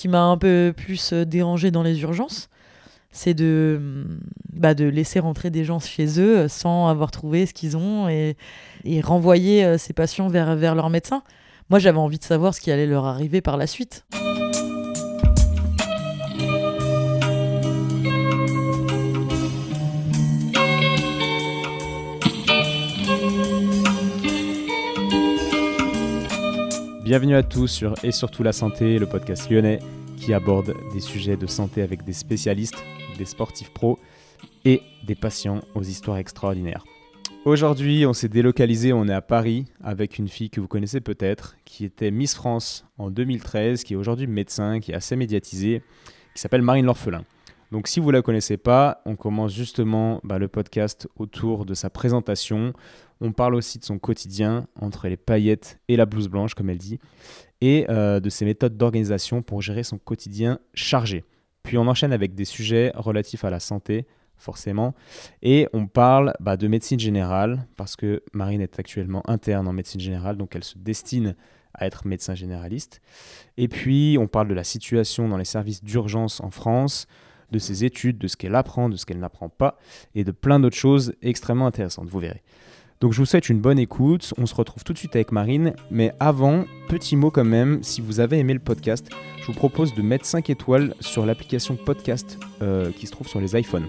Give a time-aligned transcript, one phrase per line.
[0.00, 2.48] qui m'a un peu plus dérangé dans les urgences,
[3.12, 4.06] c'est de,
[4.50, 8.34] bah, de laisser rentrer des gens chez eux sans avoir trouvé ce qu'ils ont et,
[8.84, 11.22] et renvoyer ces patients vers, vers leur médecin.
[11.68, 14.06] Moi, j'avais envie de savoir ce qui allait leur arriver par la suite.
[27.10, 29.80] Bienvenue à tous sur Et surtout la santé, le podcast lyonnais
[30.16, 32.84] qui aborde des sujets de santé avec des spécialistes,
[33.18, 33.98] des sportifs pros
[34.64, 36.84] et des patients aux histoires extraordinaires.
[37.44, 41.56] Aujourd'hui, on s'est délocalisé, on est à Paris avec une fille que vous connaissez peut-être,
[41.64, 45.82] qui était Miss France en 2013, qui est aujourd'hui médecin, qui est assez médiatisée,
[46.36, 47.24] qui s'appelle Marine L'Orphelin.
[47.72, 51.74] Donc si vous ne la connaissez pas, on commence justement bah, le podcast autour de
[51.74, 52.72] sa présentation.
[53.20, 56.78] On parle aussi de son quotidien entre les paillettes et la blouse blanche, comme elle
[56.78, 56.98] dit,
[57.60, 61.24] et euh, de ses méthodes d'organisation pour gérer son quotidien chargé.
[61.62, 64.94] Puis on enchaîne avec des sujets relatifs à la santé, forcément.
[65.42, 70.00] Et on parle bah, de médecine générale, parce que Marine est actuellement interne en médecine
[70.00, 71.36] générale, donc elle se destine
[71.74, 73.00] à être médecin généraliste.
[73.56, 77.06] Et puis on parle de la situation dans les services d'urgence en France,
[77.50, 79.78] de ses études, de ce qu'elle apprend, de ce qu'elle n'apprend pas,
[80.14, 82.42] et de plein d'autres choses extrêmement intéressantes, vous verrez.
[83.00, 85.72] Donc je vous souhaite une bonne écoute, on se retrouve tout de suite avec Marine,
[85.90, 89.08] mais avant, petit mot quand même, si vous avez aimé le podcast,
[89.40, 93.40] je vous propose de mettre 5 étoiles sur l'application podcast euh, qui se trouve sur
[93.40, 93.86] les iPhones.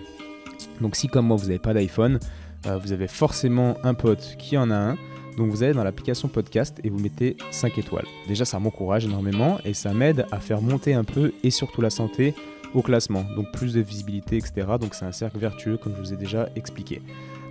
[0.79, 2.19] Donc si comme moi vous n'avez pas d'iPhone,
[2.67, 4.97] euh, vous avez forcément un pote qui en a un.
[5.35, 8.07] Donc vous allez dans l'application podcast et vous mettez 5 étoiles.
[8.29, 11.89] Déjà ça m'encourage énormément et ça m'aide à faire monter un peu et surtout la
[11.89, 12.33] santé
[12.73, 13.25] au classement.
[13.35, 14.67] Donc plus de visibilité, etc.
[14.79, 17.01] Donc c'est un cercle vertueux comme je vous ai déjà expliqué.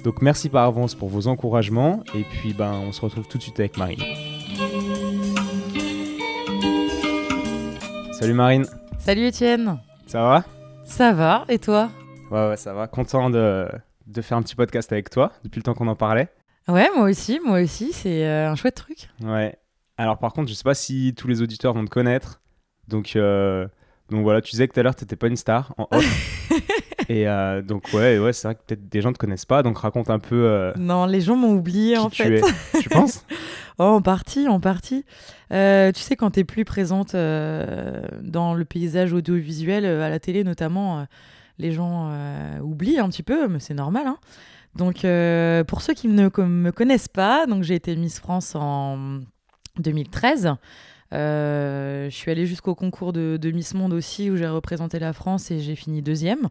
[0.04, 3.42] Donc merci par avance pour vos encouragements et puis ben on se retrouve tout de
[3.42, 4.00] suite avec Marine.
[8.12, 8.66] Salut Marine.
[8.98, 9.78] Salut Étienne.
[10.06, 10.44] Ça va?
[10.84, 11.90] Ça va et toi?
[12.30, 12.86] Ouais, ouais, ça va.
[12.86, 13.68] Content de,
[14.06, 16.28] de, faire un petit podcast avec toi depuis le temps qu'on en parlait.
[16.68, 17.92] Ouais, moi aussi, moi aussi.
[17.92, 19.08] C'est euh, un chouette truc.
[19.22, 19.56] Ouais.
[19.96, 22.40] Alors, par contre, je sais pas si tous les auditeurs vont te connaître.
[22.88, 23.66] Donc, euh,
[24.10, 26.50] donc voilà, tu disais que tout à l'heure, tu n'étais pas une star en off.
[27.10, 29.62] Et euh, donc, ouais, ouais c'est vrai que peut-être des gens ne te connaissent pas.
[29.62, 30.72] Donc, raconte un peu.
[30.76, 32.38] non, les gens m'ont oublié en tu fait.
[32.38, 32.80] Es.
[32.80, 33.26] tu penses?
[33.78, 35.04] Oh, en partie, en partie.
[35.50, 35.56] tu
[36.00, 41.06] sais, quand tu es plus présente dans le paysage audiovisuel, à la télé notamment
[41.60, 44.06] les gens euh, oublient un petit peu, mais c'est normal.
[44.06, 44.16] Hein.
[44.74, 49.20] Donc, euh, pour ceux qui ne me connaissent pas, donc j'ai été Miss France en
[49.78, 50.54] 2013.
[51.12, 55.50] Euh, je suis allée jusqu'au concours de, Miss Monde aussi, où j'ai représenté la France
[55.50, 56.48] et j'ai fini deuxième.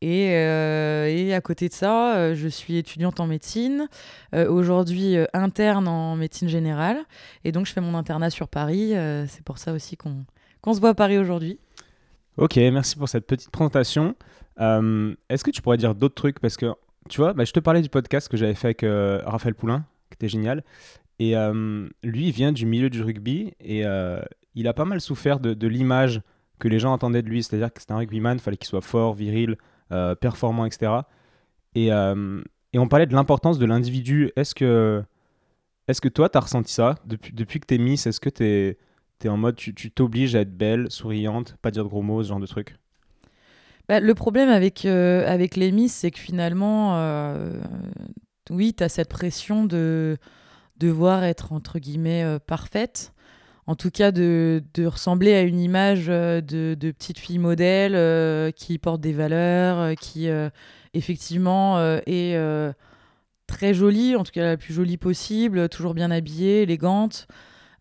[0.00, 3.88] Et, et, à côté de ça, je suis étudiante en médecine,
[4.32, 6.98] aujourd'hui interne en médecine générale.
[7.44, 8.92] Et donc, je fais mon internat sur Paris.
[9.26, 11.58] c'est pour ça aussi qu'on se voit à Paris aujourd'hui.
[12.38, 14.14] Ok, merci pour cette petite présentation.
[14.60, 16.38] Euh, est-ce que tu pourrais dire d'autres trucs?
[16.38, 16.66] Parce que,
[17.08, 19.84] tu vois, bah, je te parlais du podcast que j'avais fait avec euh, Raphaël Poulain,
[20.08, 20.62] qui était génial.
[21.18, 23.82] Et euh, lui, il vient du milieu du rugby et
[24.54, 26.20] il a pas mal souffert de, l'image
[26.60, 27.42] que les gens entendaient de lui.
[27.42, 29.56] C'est-à-dire que c'était un rugbyman, il fallait qu'il soit fort, viril,
[30.20, 30.92] performant, etc.
[31.74, 34.30] Et, et, on parlait de l'importance de l'individu.
[34.36, 35.02] Est-ce que,
[35.88, 38.06] est que toi, tu as ressenti ça depuis, depuis que tu es Miss?
[38.06, 41.88] Est-ce que tu es en mode, tu t'obliges à être belle, souriante, pas dire de
[41.88, 42.76] gros mots, ce genre de truc?
[43.88, 47.58] Bah, Le problème avec, euh, avec les Miss, c'est que finalement, euh,
[48.50, 50.18] oui, tu as cette pression de
[50.76, 53.12] devoir être, entre guillemets, euh, parfaite.
[53.68, 56.40] En tout cas, de, ressembler à une image de,
[56.74, 60.28] de petite fille modèle qui porte des valeurs, qui,
[60.94, 62.36] effectivement, est
[63.46, 67.26] très jolie, en tout cas la plus jolie possible, toujours bien habillée, élégante.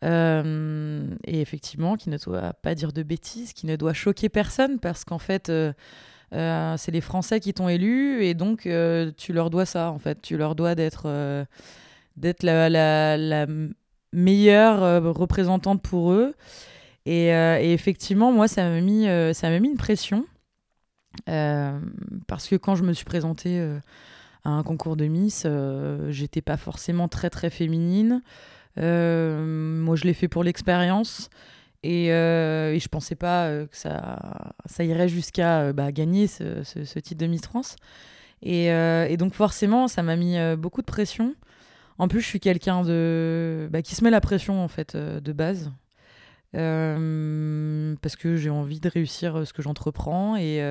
[0.03, 4.79] Euh, et effectivement, qui ne doit pas dire de bêtises, qui ne doit choquer personne,
[4.79, 5.73] parce qu'en fait, euh,
[6.33, 8.67] euh, c'est les Français qui t'ont élu, et donc
[9.17, 10.21] tu leur dois ça, en fait.
[10.21, 11.45] Tu leur dois d'être
[12.15, 13.47] d'être la, la,
[14.17, 16.35] meilleure représentante pour eux.
[17.05, 20.25] Et, et effectivement, moi, ça m'a mis, ça m'a mis une pression.
[21.25, 23.59] parce que quand je me suis présentée
[24.43, 25.47] à un concours de Miss,
[26.09, 28.21] j'étais pas forcément très très féminine.
[28.77, 29.43] Euh,
[29.81, 31.29] moi, je l'ai fait pour l'expérience.
[31.83, 36.99] Et, euh, et, je pensais pas euh, que ça, ça irait jusqu'à bah, gagner ce,
[36.99, 37.75] titre de Miss France.
[38.43, 41.33] Et donc forcément, ça m'a mis beaucoup de pression.
[41.99, 45.33] En plus, je suis quelqu'un de bah, qui se met la pression en fait de
[45.33, 45.71] base.
[46.51, 50.61] parce que j'ai envie de réussir ce que j'entreprends et,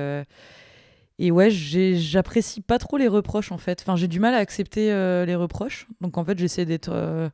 [1.19, 3.81] et ouais, j'apprécie pas trop les reproches en fait.
[3.81, 4.87] Enfin, j'ai du mal à accepter
[5.25, 5.87] les reproches.
[6.01, 7.31] Donc en fait, j'essaie d'être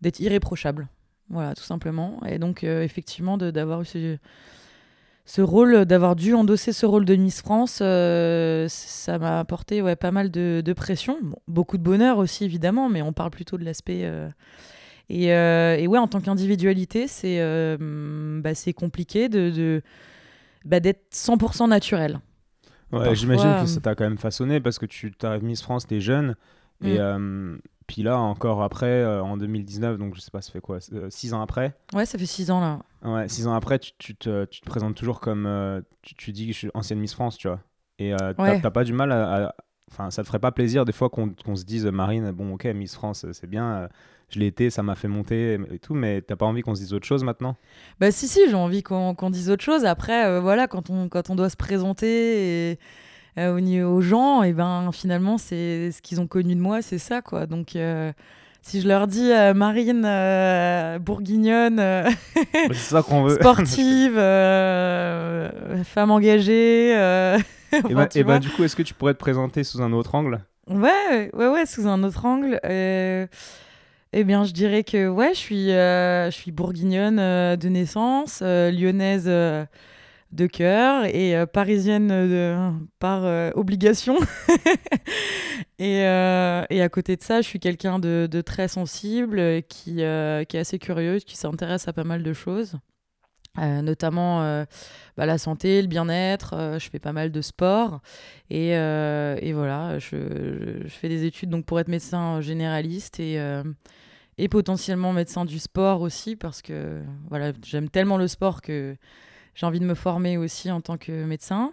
[0.00, 0.88] d'être irréprochable.
[1.30, 2.20] Voilà, tout simplement.
[2.26, 4.18] Et donc, euh, effectivement, d'avoir eu ce
[5.42, 10.10] rôle, d'avoir dû endosser ce rôle de Miss France, euh, ça m'a apporté ouais, pas
[10.10, 11.18] mal de, de pression.
[11.22, 14.00] Bon, beaucoup de bonheur aussi, évidemment, mais on parle plutôt de l'aspect.
[14.04, 14.28] euh,
[15.10, 17.38] Et, euh, et ouais, en tant qu'individualité, c'est
[17.78, 19.82] bah, compliqué de, de-
[20.64, 22.20] bah, d'être 100% naturel.
[22.92, 26.00] Ouais, j'imagine que ça t'a quand même façonné parce que tu t'arrives Miss France, t'es
[26.00, 26.36] jeune.
[26.82, 27.00] Et Mm.
[27.00, 30.78] euh, puis là, encore après, euh, en 2019, donc je sais pas, ça fait quoi
[31.08, 31.74] 6 ans après?
[31.94, 32.78] Ouais, ça fait six ans là.
[33.02, 35.46] Ouais, 6 ans après, tu, tu te, tu te présentes toujours comme.
[35.46, 37.60] euh, tu, tu dis que je suis ancienne Miss France, tu vois.
[37.98, 38.60] Et euh, t'as Ouais.
[38.60, 39.54] t'as pas du mal à.
[39.90, 42.66] Enfin, ça te ferait pas plaisir des fois qu'on qu'on se dise, Marine, bon, ok,
[42.66, 43.88] Miss France, euh, c'est bien, euh,
[44.28, 46.80] je l'ai été, ça m'a fait monter et, tout, mais t'as pas envie qu'on se
[46.82, 47.56] dise autre chose maintenant?
[47.98, 49.86] Bah si, si, j'ai envie qu'on qu'on dise autre chose.
[49.86, 52.06] Après, euh, voilà, quand on, quand on doit se présenter
[52.70, 52.76] et, euh,
[53.36, 57.46] aux gens, et ben finalement, c'est ce qu'ils ont connu de moi, c'est ça, quoi.
[57.46, 58.12] Donc, euh,
[58.62, 62.10] si je leur dis euh, Marine, euh, bourguignonne, euh,
[62.74, 63.34] ça veut.
[63.34, 66.94] sportive, euh, femme engagée...
[66.96, 67.38] euh,
[67.88, 70.14] et bah, et bah, du coup, est-ce que tu pourrais te présenter sous un autre
[70.14, 70.40] angle?
[70.68, 72.60] Ouais, ouais, ouais, sous un autre angle.
[72.64, 73.26] euh,
[74.12, 78.40] eh bien, je dirais que ouais, je suis, euh, je suis bourguignonne euh, de naissance,
[78.42, 79.64] euh, lyonnaise euh,
[80.32, 82.56] de cœur et euh, parisienne de,
[82.98, 84.16] par euh, obligation.
[85.78, 89.60] et, euh, et à côté de ça, je suis quelqu'un de, de très sensible, euh,
[89.60, 92.76] qui, euh, qui est assez curieuse, qui s'intéresse à pas mal de choses.
[93.58, 94.64] Euh, notamment euh,
[95.16, 96.54] bah, la santé, le bien-être.
[96.54, 98.00] euh, je fais pas mal de sport
[98.50, 100.16] et, euh, et voilà, je,
[100.84, 103.64] je- fais des études donc pour être médecin généraliste et, euh,
[104.36, 108.96] et potentiellement médecin du sport aussi parce que voilà, j'aime tellement le sport que
[109.58, 111.72] j'ai envie de me former aussi en tant que médecin.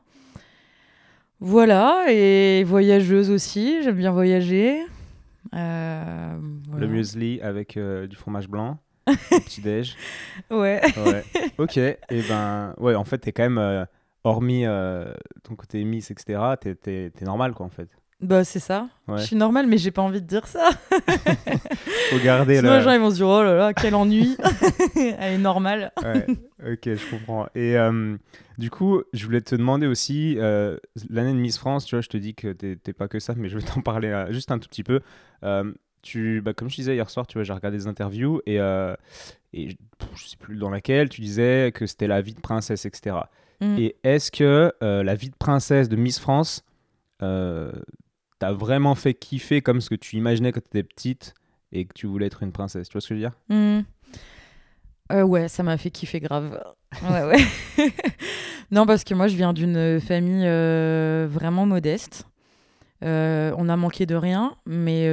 [1.39, 4.81] Voilà, et voyageuse aussi, j'aime bien voyager.
[5.53, 6.35] Euh,
[6.67, 6.87] voilà.
[6.87, 9.95] Le muesli avec euh, du fromage blanc, au petit-déj.
[10.49, 10.81] Ouais.
[11.05, 11.23] Ouais.
[11.59, 11.77] ok.
[11.77, 13.85] Et ben, ouais, en fait, t'es quand même, euh,
[14.23, 14.65] hormis
[15.43, 17.89] ton côté Miss, etc., t'es, t'es, t'es normal, quoi, en fait.
[18.25, 18.87] Bah c'est ça.
[19.07, 19.19] Ouais.
[19.19, 20.69] Je suis normale mais j'ai pas envie de dire ça.
[22.09, 22.77] Faut garder Sinon le.
[22.77, 24.35] les gens ils vont se dire oh là là quel ennui.
[24.95, 25.91] Elle est normale.
[26.01, 26.25] Ouais,
[26.73, 27.47] ok, je comprends.
[27.55, 28.17] Et euh,
[28.57, 30.77] du coup, je voulais te demander aussi, euh,
[31.09, 33.49] l'année de Miss France, tu vois, je te dis que t'es, pas que ça, mais
[33.49, 35.01] je vais t'en parler euh, juste un tout petit peu.
[36.01, 39.69] Tu, bah, comme je disais hier soir, tu vois, j'ai regardé des interviews et, et
[39.69, 42.85] je, pff, je sais plus dans laquelle tu disais que c'était la vie de princesse,
[42.85, 43.17] etc.
[43.59, 43.77] Mm.
[43.79, 46.63] Et est-ce que la vie de princesse de Miss France
[48.39, 51.33] t'a vraiment fait kiffer comme ce que tu imaginais quand tu étais petite
[51.71, 53.37] et que tu voulais être une princesse Tu vois ce que je veux dire?
[53.49, 53.81] Hmm.
[55.11, 56.61] Euh, ouais, ça m'a fait kiffer grave.
[57.03, 57.43] Ouais, ouais.
[58.71, 62.25] non, parce que moi, je viens d'une famille euh, vraiment modeste.
[63.03, 65.09] Euh, on a manqué de rien, mais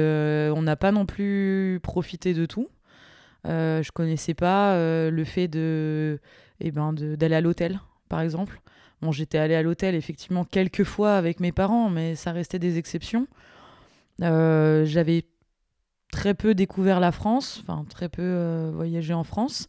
[0.55, 2.69] on n'a pas non plus profité de tout.
[3.43, 6.21] Je connaissais pas le fait de,
[6.61, 7.81] eh ben, d'aller à l'hôtel,
[8.13, 8.61] par exemple.
[9.01, 12.77] Bon, j'étais allée à l'hôtel effectivement quelques fois avec mes parents, mais ça restait des
[12.77, 13.25] exceptions.
[14.21, 15.23] Euh, j'avais
[16.11, 19.67] très peu découvert la France, enfin très peu euh, voyagé en France.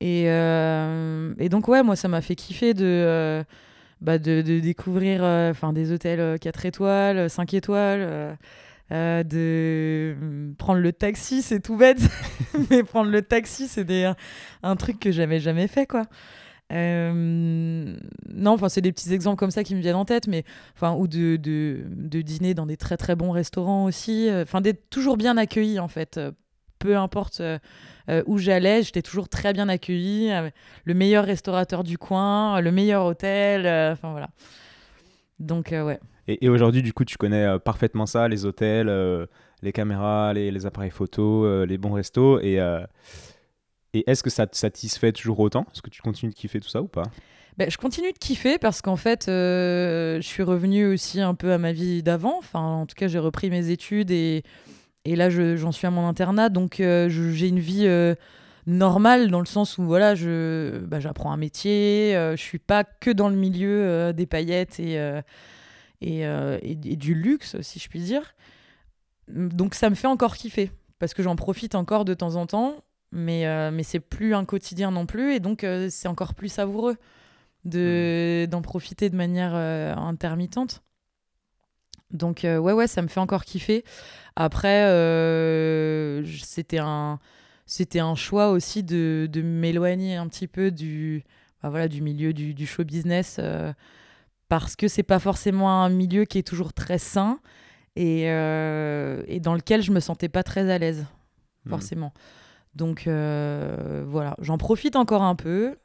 [0.00, 3.44] Et, euh, et donc, ouais, moi, ça m'a fait kiffer de,
[4.00, 5.20] bah, de, découvrir
[5.72, 8.36] des hôtels 4 étoiles, 5 étoiles,
[8.90, 12.00] de euh, prendre le taxi, c'est tout bête,
[12.70, 13.86] mais prendre le taxi, c'est
[14.62, 16.04] un truc que j'avais jamais fait, quoi.
[16.72, 17.96] Euh,
[18.34, 20.44] non, enfin, c'est des petits exemples comme ça qui me viennent en tête, mais
[20.74, 24.28] enfin, ou de, de, dîner dans des très très bons restaurants aussi.
[24.28, 26.18] euh, Enfin, d'être toujours bien accueilli en fait.
[26.18, 26.32] euh,
[26.78, 27.40] Peu importe
[28.26, 30.30] où j'allais, j'étais toujours très bien accueilli.
[30.84, 33.66] le meilleur restaurateur du coin, le meilleur hôtel.
[33.92, 34.28] Enfin voilà.
[35.38, 35.98] Donc ouais.
[36.28, 38.88] Et, et aujourd'hui, du coup, tu connais parfaitement ça, les hôtels,
[39.62, 42.40] les caméras, les, les appareils photo, euh, les bons restos.
[42.40, 42.60] Et,
[43.98, 45.66] et est-ce que ça te satisfait toujours autant?
[45.72, 47.04] Est-ce que tu continues de kiffer tout ça ou pas?
[47.56, 51.52] Ben, je continue de kiffer parce qu'en fait, euh, je suis revenue aussi un peu
[51.52, 52.36] à ma vie d'avant.
[52.38, 54.42] Enfin, en tout cas, j'ai repris mes études et,
[55.06, 56.50] et là, je- j'en suis à mon internat.
[56.50, 58.14] Donc, euh, j'ai une vie euh,
[58.66, 62.12] normale dans le sens où voilà, je, bah, j'apprends un métier.
[62.12, 64.96] je suis pas que dans le milieu des paillettes et,
[66.02, 66.22] et-
[66.62, 68.34] et du luxe, si je puis dire.
[69.28, 72.74] Donc, ça me fait encore kiffer parce que j'en profite encore de temps en temps.
[73.12, 76.48] Mais, euh, mais c'est plus un quotidien non plus et donc euh, c'est encore plus
[76.48, 76.96] savoureux
[77.64, 80.82] de d'en profiter de manière euh, intermittente.
[82.10, 83.84] Donc ouais ouais, ça me fait encore kiffer.
[84.36, 84.82] Après
[86.26, 87.18] c'était un
[87.64, 91.24] c'était un choix aussi de, de m'éloigner un petit peu du
[91.62, 93.40] bah voilà du milieu du, du show business
[94.48, 97.40] parce que c'est pas forcément un milieu qui est toujours très sain
[97.96, 101.06] et, et dans lequel je me sentais pas très à l'aise
[101.66, 101.70] Hmm.
[101.70, 102.12] forcément.
[102.76, 105.76] Donc euh, voilà, j'en profite encore un peu,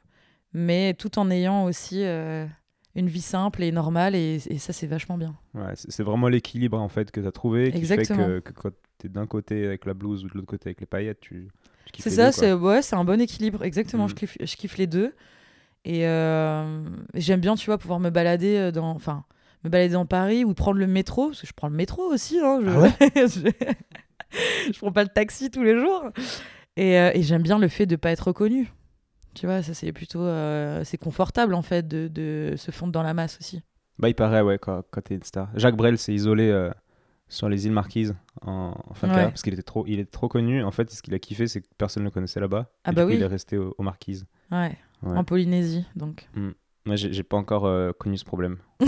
[0.52, 2.46] mais tout en ayant aussi euh,
[2.94, 5.34] une vie simple et normale, et, et ça, c'est vachement bien.
[5.54, 8.18] Ouais, c'est vraiment l'équilibre en fait que tu as trouvé qui Exactement.
[8.26, 10.68] fait que, que quand tu es d'un côté avec la blouse ou de l'autre côté
[10.68, 11.48] avec les paillettes, tu,
[11.98, 13.64] C'est ça, c'est ouais, c'est un bon équilibre.
[13.64, 14.10] Exactement, Mm.
[14.10, 15.14] je, kiffe, je kiffe les deux.
[15.86, 16.84] Et euh,
[17.14, 19.24] j'aime bien, tu vois, pouvoir me balader dans, enfin,
[19.64, 22.38] me balader dans Paris ou prendre le métro, parce que je prends le métro aussi.
[22.38, 22.68] Hein, je...
[22.68, 22.92] Ah ouais?
[23.16, 24.72] je...
[24.74, 26.10] je prends pas le taxi tous les jours.
[26.76, 28.72] Et, euh, et j'aime bien le fait de pas être reconnu.
[29.34, 33.02] Tu vois, ça c'est plutôt, euh, c'est confortable en fait de, de se fondre dans
[33.02, 33.62] la masse aussi.
[33.98, 35.48] Bah, il paraît, ouais, quand, quand t'es une star.
[35.54, 36.70] Jacques Brel s'est isolé euh,
[37.28, 39.16] sur les îles Marquises en, en fin de Ouais.
[39.16, 40.62] carrière parce qu'il était trop, il était trop connu.
[40.62, 42.70] En fait, ce qu'il a kiffé, c'est que personne ne le connaissait là-bas.
[42.84, 43.16] Ah Et bah du coup, oui.
[43.18, 44.26] il est resté au- aux Marquises.
[44.50, 44.76] Ouais.
[45.02, 45.16] Ouais.
[45.16, 46.28] En Polynésie, donc.
[46.84, 48.56] Moi, j'ai pas encore euh, connu ce problème.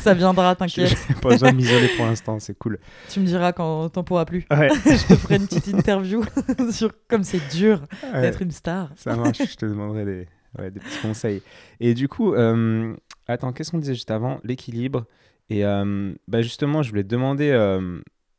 [0.00, 0.88] ça viendra, t'inquiète.
[1.08, 2.78] j'ai pas besoin de m'isoler pour l'instant, c'est cool.
[3.08, 4.44] tu me diras quand t'en pourras plus.
[4.50, 6.24] Ouais, je te ferai une petite interview
[6.72, 8.90] sur comme c'est dur ouais, d'être une star.
[8.96, 10.26] ça marche, je te demanderai des,
[10.58, 11.40] ouais, des petits conseils.
[11.78, 12.92] Et du coup, euh,
[13.28, 14.40] attends, qu'est-ce qu'on disait juste avant?
[14.42, 15.06] L'équilibre.
[15.48, 17.52] Et euh, bah justement, je voulais te demander,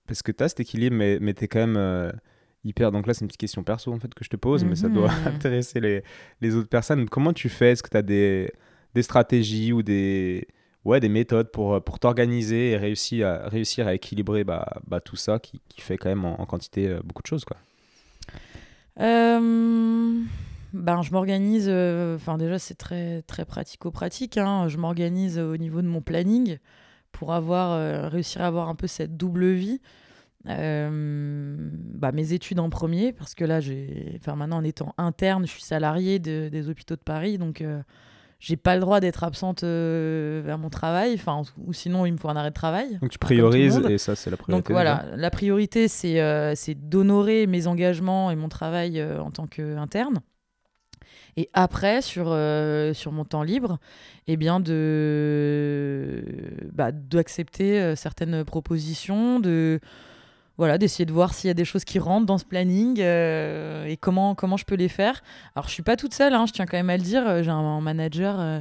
[0.08, 2.12] parce que tu as cet équilibre, mais, mais tu es quand même
[2.66, 2.92] hyper.
[2.92, 4.90] Donc là, c'est une petite question perso en fait que je te pose, mais ça
[4.90, 5.28] doit Mhm.
[5.28, 6.04] intéresser les,
[6.42, 7.08] les autres personnes.
[7.08, 7.72] Comment tu fais?
[7.72, 8.52] Est-ce que tu as des,
[9.00, 10.46] des stratégies ou des,
[10.84, 15.00] ouais, des méthodes pour, euh, pour t'organiser et réussir à, réussir à équilibrer bah, bah,
[15.00, 17.58] tout ça qui, fait quand même en, quantité euh, beaucoup de choses quoi
[19.00, 20.20] Euh,
[20.74, 21.70] ben, je m'organise.
[22.16, 24.38] Enfin, déjà, c'est très très pratico-pratique.
[24.38, 24.68] hein.
[24.68, 26.58] Je m'organise au niveau de mon planning
[27.14, 29.80] pour avoir réussir à avoir un peu cette double vie.
[30.46, 35.52] Bah, mes études en premier, parce que là, j'ai, enfin, maintenant en étant interne, je
[35.52, 37.64] suis salariée de- des hôpitaux de Paris, donc
[38.40, 42.18] j'ai pas le droit d'être absente euh, à mon travail, enfin, ou sinon il me
[42.18, 42.98] faut un arrêt de travail.
[43.02, 44.70] Donc tu priorises et ça c'est la priorité.
[44.70, 49.46] Donc voilà, la priorité, c'est euh, d'honorer mes engagements et mon travail euh, en tant
[49.46, 50.20] qu'interne.
[51.36, 53.78] Et après, sur, euh, sur mon temps libre,
[54.28, 56.24] eh bien de
[56.74, 59.80] bah, d'accepter certaines propositions, de
[60.60, 63.86] voilà, d'essayer de voir s'il y a des choses qui rentrent dans ce planning euh,
[63.86, 65.24] et comment, comment je peux les faire.
[65.56, 67.28] Alors, je suis pas toute seule, hein, je tiens quand même à le dire.
[67.28, 68.60] euh, J'ai un manager euh,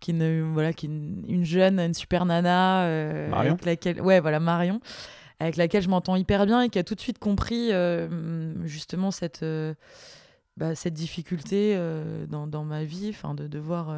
[0.00, 2.84] qui, est une, voilà, qui est une, une jeune, une super nana.
[2.84, 4.80] euh, Marion avec laquelle, Ouais, voilà, Marion.
[5.40, 7.70] Avec laquelle je m'entends hyper bien et qui a tout de suite compris
[8.64, 9.42] justement cette,
[10.58, 11.74] bah, cette difficulté
[12.28, 13.96] dans, dans ma vie, enfin de devoir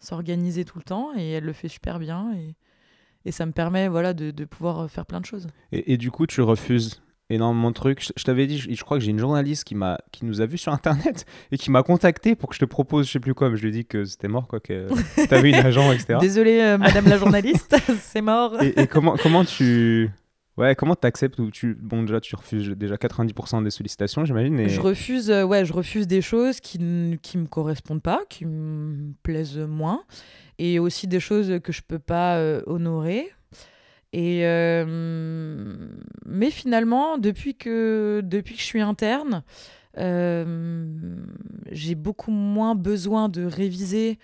[0.00, 1.10] s'organiser tout le temps.
[1.16, 2.32] Et elle le fait super bien.
[2.34, 2.56] Et,
[3.24, 5.48] et ça me permet voilà, de, de pouvoir euh, faire plein de choses.
[5.72, 8.02] Et, et du coup, tu refuses énormément de trucs.
[8.02, 10.40] Je, je t'avais dit, je, je crois que j'ai une journaliste qui, m'a, qui nous
[10.40, 13.20] a vus sur Internet et qui m'a contacté pour que je te propose, je sais
[13.20, 14.88] plus quoi, mais je lui ai dit que c'était mort, quoi, que
[15.26, 16.18] t'avais une agent, etc.
[16.20, 18.60] Désolée, euh, madame la journaliste, c'est mort.
[18.62, 20.10] Et, et comment, comment tu...
[20.56, 21.74] Ouais, comment t'acceptes ou tu...
[21.74, 24.68] Bon, déjà, tu refuses déjà 90% des sollicitations, j'imagine.
[24.68, 26.78] Je refuse, euh, ouais, je refuse des choses qui
[27.22, 30.04] qui me correspondent pas, qui me plaisent moins,
[30.58, 33.30] et aussi des choses que je peux pas euh, honorer.
[34.12, 35.76] Et euh,
[36.26, 39.44] mais finalement, depuis que depuis que je suis interne,
[39.96, 44.18] j'ai beaucoup moins besoin de réviser.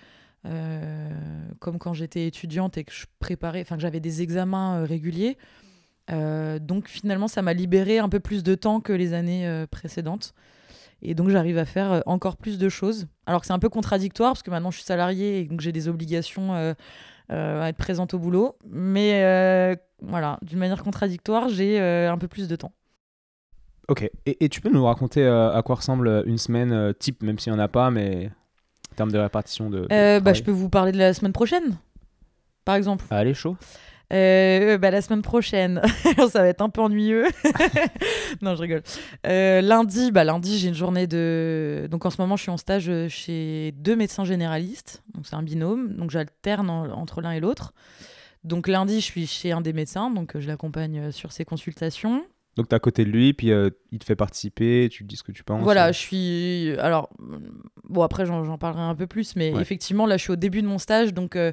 [1.59, 5.37] comme quand j'étais étudiante et que je préparais, enfin que j'avais des examens réguliers.
[6.11, 9.67] Euh, donc finalement, ça m'a libéré un peu plus de temps que les années euh,
[9.67, 10.33] précédentes.
[11.01, 13.07] Et donc j'arrive à faire euh, encore plus de choses.
[13.25, 15.71] Alors que c'est un peu contradictoire parce que maintenant je suis salariée et donc j'ai
[15.71, 16.73] des obligations euh,
[17.29, 18.57] à être présente au boulot.
[18.69, 22.71] Mais voilà, d'une manière contradictoire, j'ai un peu plus de temps.
[23.89, 24.09] Ok.
[24.25, 27.59] Et, et tu peux nous raconter à quoi ressemble une semaine type, même s'il n'y
[27.59, 28.29] en a pas, mais
[28.91, 29.81] en termes de répartition de.
[29.81, 31.77] de bah, je peux vous parler de la semaine prochaine,
[32.65, 33.05] par exemple.
[33.09, 33.55] Allez, chaud.
[34.13, 35.81] Euh, bah, la semaine prochaine,
[36.29, 37.25] ça va être un peu ennuyeux.
[38.41, 38.83] non, je rigole.
[39.25, 41.87] Euh, lundi, bah, lundi, j'ai une journée de.
[41.91, 45.03] Donc en ce moment, je suis en stage euh, chez deux médecins généralistes.
[45.13, 45.93] Donc c'est un binôme.
[45.95, 47.73] Donc j'alterne en- entre l'un et l'autre.
[48.43, 50.09] Donc lundi, je suis chez un des médecins.
[50.09, 52.23] Donc je l'accompagne sur ses consultations.
[52.55, 55.21] Donc, t'es à côté de lui, puis euh, il te fait participer, tu dis ce
[55.21, 55.61] que tu penses.
[55.61, 56.71] Voilà, je suis.
[56.79, 57.07] Alors,
[57.87, 59.61] bon, après, j'en j'en parlerai un peu plus, mais Ouais.
[59.61, 61.51] effectivement, là, je suis au début de mon stage, donc euh,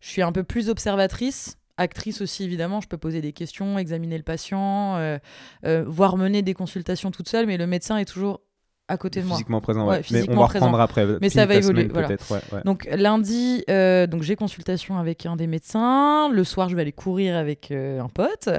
[0.00, 1.56] je suis un peu plus observatrice.
[1.76, 5.18] Actrice aussi, évidemment, je peux poser des questions, examiner le patient, euh,
[5.66, 8.40] euh, voire mener des consultations toute seule, mais le médecin est toujours
[8.86, 9.36] à côté de moi.
[9.36, 10.02] Physiquement présent, Ouais, ouais.
[10.02, 10.66] physiquement mais on va présent.
[10.66, 11.06] reprendre après.
[11.20, 12.08] Mais ça va évoluer, semaine, voilà.
[12.08, 12.60] Peut-être, ouais.
[12.64, 16.28] Donc lundi, euh, donc j'ai consultation avec un des médecins.
[16.30, 18.50] Le soir, je vais aller courir avec euh, un pote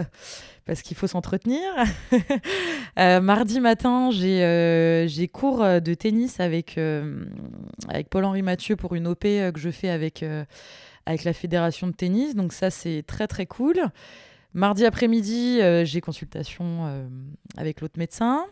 [0.65, 1.61] parce qu'il faut s'entretenir.
[2.97, 6.79] Euh, mardi matin, j'ai cours de tennis avec
[7.89, 10.23] avec Paul-Henri Mathieu pour une OP que je fais avec
[11.05, 12.35] avec la fédération de tennis.
[12.35, 13.81] Donc ça, c'est très très cool.
[14.55, 17.07] Mardi après-midi, euh, j'ai consultation euh,
[17.57, 18.45] avec l'autre médecin.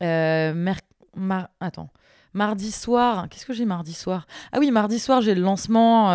[0.00, 0.54] Euh,
[2.34, 4.28] mardi soir, qu'est-ce que j'ai mardi soir?
[4.52, 6.12] Ah oui, mardi soir, j'ai le lancement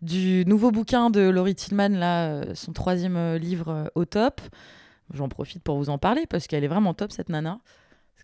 [0.00, 4.40] du nouveau bouquin de Laurie Tillman, son troisième livre au top.
[5.12, 7.60] J'en profite pour vous en parler parce qu'elle est vraiment top, cette nana.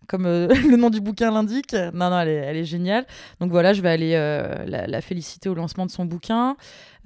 [0.08, 1.72] Comme euh, le nom du bouquin l'indique.
[1.72, 3.06] Non, non, elle est, elle est géniale.
[3.40, 6.56] Donc voilà, je vais aller euh, la, la féliciter au lancement de son bouquin.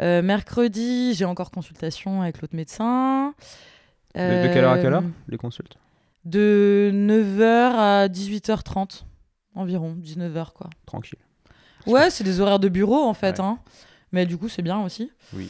[0.01, 3.35] Euh, mercredi, j'ai encore consultation avec l'autre médecin.
[4.15, 5.77] De, de quelle heure à quelle heure les consultes?
[6.25, 7.43] De 9h
[7.77, 9.03] à 18h30
[9.55, 10.71] environ, 19h quoi.
[10.87, 11.19] Tranquille.
[11.87, 13.39] Ouais, c'est des horaires de bureau en fait.
[13.39, 13.45] Ouais.
[13.45, 13.59] Hein.
[14.13, 15.11] Mais du coup, c'est bien aussi.
[15.35, 15.49] Oui.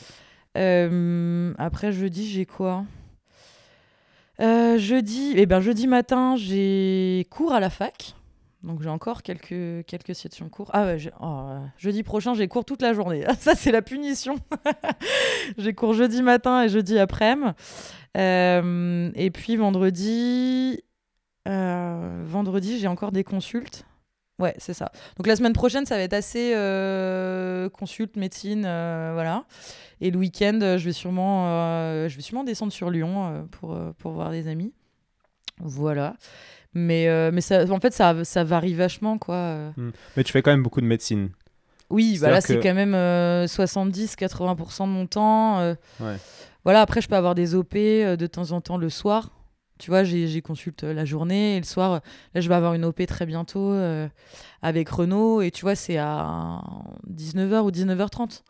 [1.59, 2.85] Après, jeudi, j'ai quoi?
[4.41, 8.15] Euh, Jeudi, eh ben, jeudi matin, j'ai cours à la fac.
[8.63, 10.71] Donc j'ai encore quelques, quelques sessions cours.
[10.73, 13.25] Ah ouais, oh, jeudi prochain, j'ai cours toute la journée.
[13.39, 14.37] Ça, c'est la punition.
[15.59, 17.53] j'ai cours jeudi matin et jeudi après-midi.
[18.17, 20.83] Euh, et puis vendredi,
[21.47, 23.85] euh, vendredi, j'ai encore des consultes.
[24.41, 24.91] Ouais, c'est ça.
[25.17, 26.53] Donc la semaine prochaine, ça va être assez
[27.69, 29.45] consulte, médecine, euh, voilà.
[30.01, 33.43] Et le week-end, euh, je vais sûrement, euh, je vais sûrement descendre sur Lyon euh,
[33.51, 34.73] pour, euh, pour voir des amis.
[35.61, 36.15] Voilà.
[36.75, 39.35] Mais, euh, mais ça, en fait, ça, ça varie vachement, quoi.
[39.35, 39.71] euh.
[40.17, 41.31] Mais tu fais quand même beaucoup de médecine.
[41.91, 45.59] Oui, bah là, C'est-à-dire c'est que- quand même 70-80% de mon temps.
[45.61, 45.75] euh.
[46.01, 46.17] Ouais.
[46.65, 49.31] Voilà, après, je peux avoir des OP euh, de temps en temps le soir.
[49.79, 51.99] Tu vois, j'ai j'ai consulte euh, la journée et le soir, euh,
[52.35, 54.09] là, je vais avoir une OP très bientôt euh,
[54.63, 55.41] avec Renault.
[55.41, 56.61] Et tu vois, c'est à
[57.11, 58.43] 19h ou 19h30.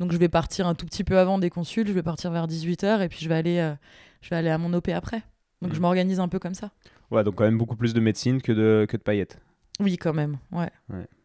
[0.00, 1.88] Donc, je vais partir un tout petit peu avant des consultes.
[1.88, 3.74] Je vais partir vers 18h et puis je vais aller, euh,
[4.20, 5.22] je vais aller à mon OP après.
[5.62, 5.76] Donc, Mhm.
[5.76, 6.70] je m'organise un peu comme ça.
[7.10, 9.38] Ouais, donc quand même beaucoup plus de médecine que de, que de paillettes.
[9.80, 10.38] Oui, quand même.
[10.52, 10.70] Ouais.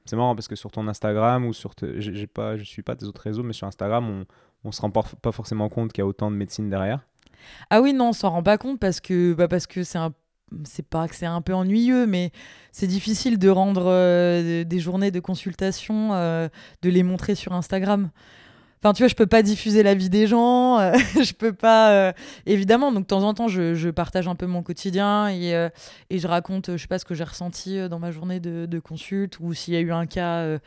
[0.05, 1.75] C'est marrant parce que sur ton Instagram ou sur.
[1.75, 4.25] te- j'ai pas, je suis pas des autres réseaux, mais sur Instagram, on,
[4.63, 7.05] on se rend pas forcément compte qu'il y a autant de médecine derrière.
[7.69, 10.13] Ah oui, non, on s'en rend pas compte parce que bah parce que c'est un
[10.63, 12.31] c'est pas que c'est un peu ennuyeux, mais
[12.71, 16.49] c'est difficile de rendre euh, des journées de consultation, euh,
[16.81, 18.09] de les montrer sur Instagram.
[18.81, 22.13] Enfin, tu vois, je peux pas diffuser la vie des gens, euh, je peux pas.
[22.45, 25.69] évidemment, donc de temps en temps, je, partage un peu mon quotidien et,
[26.11, 29.39] je raconte, je sais pas, ce que j'ai ressenti dans ma journée de, de consulte
[29.39, 30.59] ou s'il y a eu un cas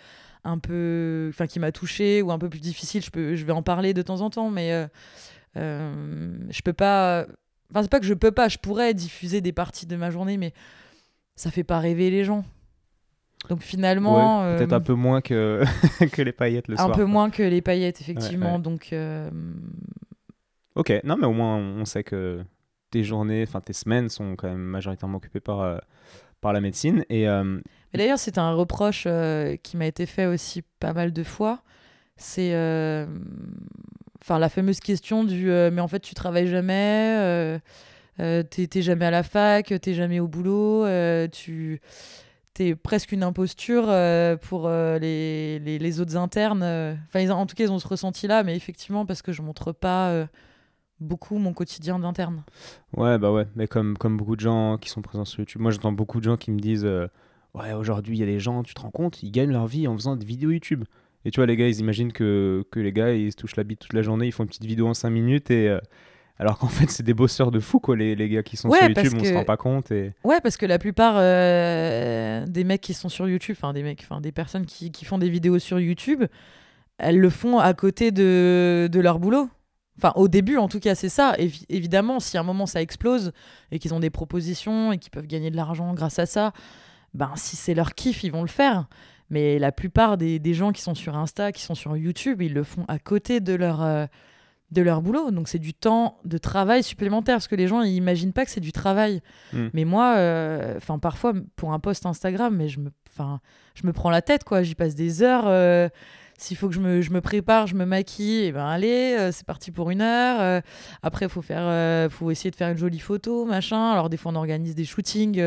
[0.44, 1.28] un peu.
[1.32, 3.94] Enfin, qui m'a touché ou un peu plus difficile, je, peux, je vais en parler
[3.94, 4.88] de temps en temps, mais.
[5.56, 7.26] Euh, euh, je peux pas.
[7.70, 10.36] Enfin, c'est pas que je peux pas, je pourrais diffuser des parties de ma journée,
[10.36, 10.52] mais
[11.36, 12.44] ça fait pas rêver les gens.
[13.48, 14.42] Donc finalement.
[14.42, 15.62] Ouais, Peut-être euh, un peu moins que,
[16.12, 16.92] que les paillettes le un soir.
[16.92, 17.10] peu quoi.
[17.12, 18.56] moins que les paillettes, effectivement.
[18.56, 18.62] ouais.
[18.62, 18.92] Donc.
[18.92, 19.30] euh,
[20.74, 22.42] Ok, non, mais au moins on sait que
[22.90, 25.76] tes journées, enfin tes semaines sont quand même majoritairement occupées par, euh,
[26.40, 27.04] par la médecine.
[27.10, 27.60] Et euh,
[27.92, 31.62] d'ailleurs, c'est un reproche euh, qui m'a été fait aussi pas mal de fois.
[32.16, 32.52] C'est.
[34.22, 37.58] Enfin, la fameuse question du euh, mais en fait, tu travailles jamais, euh,
[38.20, 40.86] euh, t'es jamais à la fac, t'es jamais au boulot,
[41.32, 41.80] tu.
[42.54, 43.86] T'es presque une imposture
[44.42, 46.62] pour les, les, les autres internes.
[46.62, 50.26] Enfin, en tout cas, ils ont ce ressenti-là, mais effectivement, parce que je montre pas
[51.00, 52.44] beaucoup mon quotidien d'interne.
[52.94, 55.70] ouais, bah ouais, mais comme, comme beaucoup de gens qui sont présents sur YouTube, moi
[55.70, 56.86] j'entends beaucoup de gens qui me disent
[57.54, 59.88] Ouais, aujourd'hui il y a des gens, tu te rends compte, ils gagnent leur vie
[59.88, 60.84] en faisant des vidéos YouTube.
[61.24, 63.64] Et tu vois, les gars, ils imaginent que, que les gars, ils se touchent la
[63.64, 65.68] bite toute la journée, ils font une petite vidéo en 5 minutes et.
[65.68, 65.78] euh,
[66.38, 68.78] alors qu'en fait, c'est des bosseurs de fou, quoi, les, les gars qui sont Ouais,
[68.78, 69.90] sur YouTube, on se rend pas compte.
[69.92, 70.12] Et...
[70.24, 74.00] Ouais, parce que la plupart euh, des mecs qui sont sur YouTube, enfin des mecs,
[74.02, 76.24] enfin des personnes qui, qui font des vidéos sur YouTube,
[76.98, 79.48] elles le font à côté de, de leur boulot.
[79.98, 81.34] Enfin, au début, en tout cas, c'est ça.
[81.38, 83.32] Évi- évidemment, si à un moment ça explose
[83.70, 86.52] et qu'ils ont des propositions et qu'ils peuvent gagner de l'argent grâce à ça,
[87.14, 88.88] ben si c'est leur kiff, ils vont le faire.
[89.32, 92.54] Mais la plupart des, des gens qui sont sur Insta, qui sont sur YouTube, ils
[92.54, 94.06] le font à côté de leur, euh,
[94.70, 95.32] de leur boulot.
[95.32, 98.50] Donc c'est du temps de travail supplémentaire parce que les gens ils imaginent pas que
[98.50, 99.22] c'est du travail.
[99.52, 99.66] Mm.
[99.72, 102.90] Mais moi, euh, parfois pour un post Instagram, mais je me,
[103.74, 104.62] je me prends la tête quoi.
[104.62, 105.48] J'y passe des heures.
[105.48, 105.88] euh,
[106.38, 109.30] S'il faut que je me, je me prépare, je me maquille, et ben allez, euh,
[109.32, 110.40] c'est parti pour une heure.
[110.40, 110.60] euh,
[111.02, 113.92] après, faut faire, euh, faut essayer de faire une jolie photo, machin.
[113.92, 115.40] Alors des fois, on organise des shootings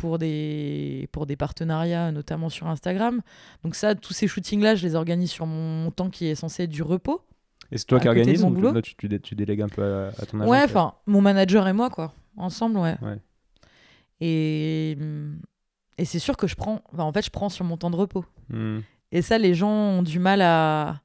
[0.00, 3.20] pour des, pour des partenariats, notamment sur Instagram.
[3.62, 6.62] Donc ça, tous ces shootings-là, je les organise sur mon, mon temps qui est censé
[6.62, 7.20] être du repos.
[7.70, 8.08] Et c'est toi À qui
[8.42, 10.62] mon ou là, tu, tu, dé- tu délègues un peu à, à ton agent Ouais,
[10.64, 12.12] enfin, mon manager et moi, quoi.
[12.38, 12.96] Ensemble, ouais.
[13.02, 13.18] Ouais.
[14.20, 14.96] Et,
[15.98, 17.96] et c'est sûr que je prends, enfin, en fait, je prends sur mon temps de
[17.96, 18.24] repos.
[18.48, 18.78] Hmm.
[19.12, 21.00] Et ça, les gens ont du mal à,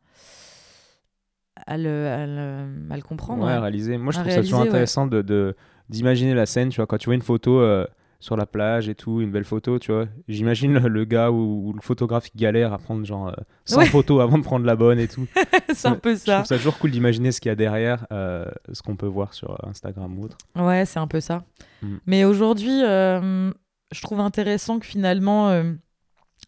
[1.68, 3.44] à, le, à, le, à le comprendre.
[3.44, 3.60] Ouais, ouais.
[3.60, 3.98] réaliser.
[3.98, 4.68] Moi, je À trouve ça toujours ouais.
[4.70, 5.56] intéressant de, de-
[5.90, 7.86] d'imaginer la scène, tu vois, quand tu vois une photo euh,
[8.20, 10.06] sur la plage et tout, une belle photo, tu vois.
[10.28, 13.34] J'imagine le, gars ou, ou le photographe qui galère à prendre genre euh,
[13.66, 13.86] 100 Ouais.
[13.88, 15.28] photos avant de prendre la bonne et tout.
[15.74, 16.34] c'est un peu Je ça.
[16.36, 19.34] trouve ça toujours cool d'imaginer ce qu'il y a derrière, euh, ce qu'on peut voir
[19.34, 20.38] sur Instagram ou autre.
[20.56, 21.44] Ouais, c'est un peu ça.
[21.82, 21.96] Mm.
[22.08, 23.52] Mais aujourd'hui, euh,
[23.92, 25.74] je trouve intéressant que finalement, euh,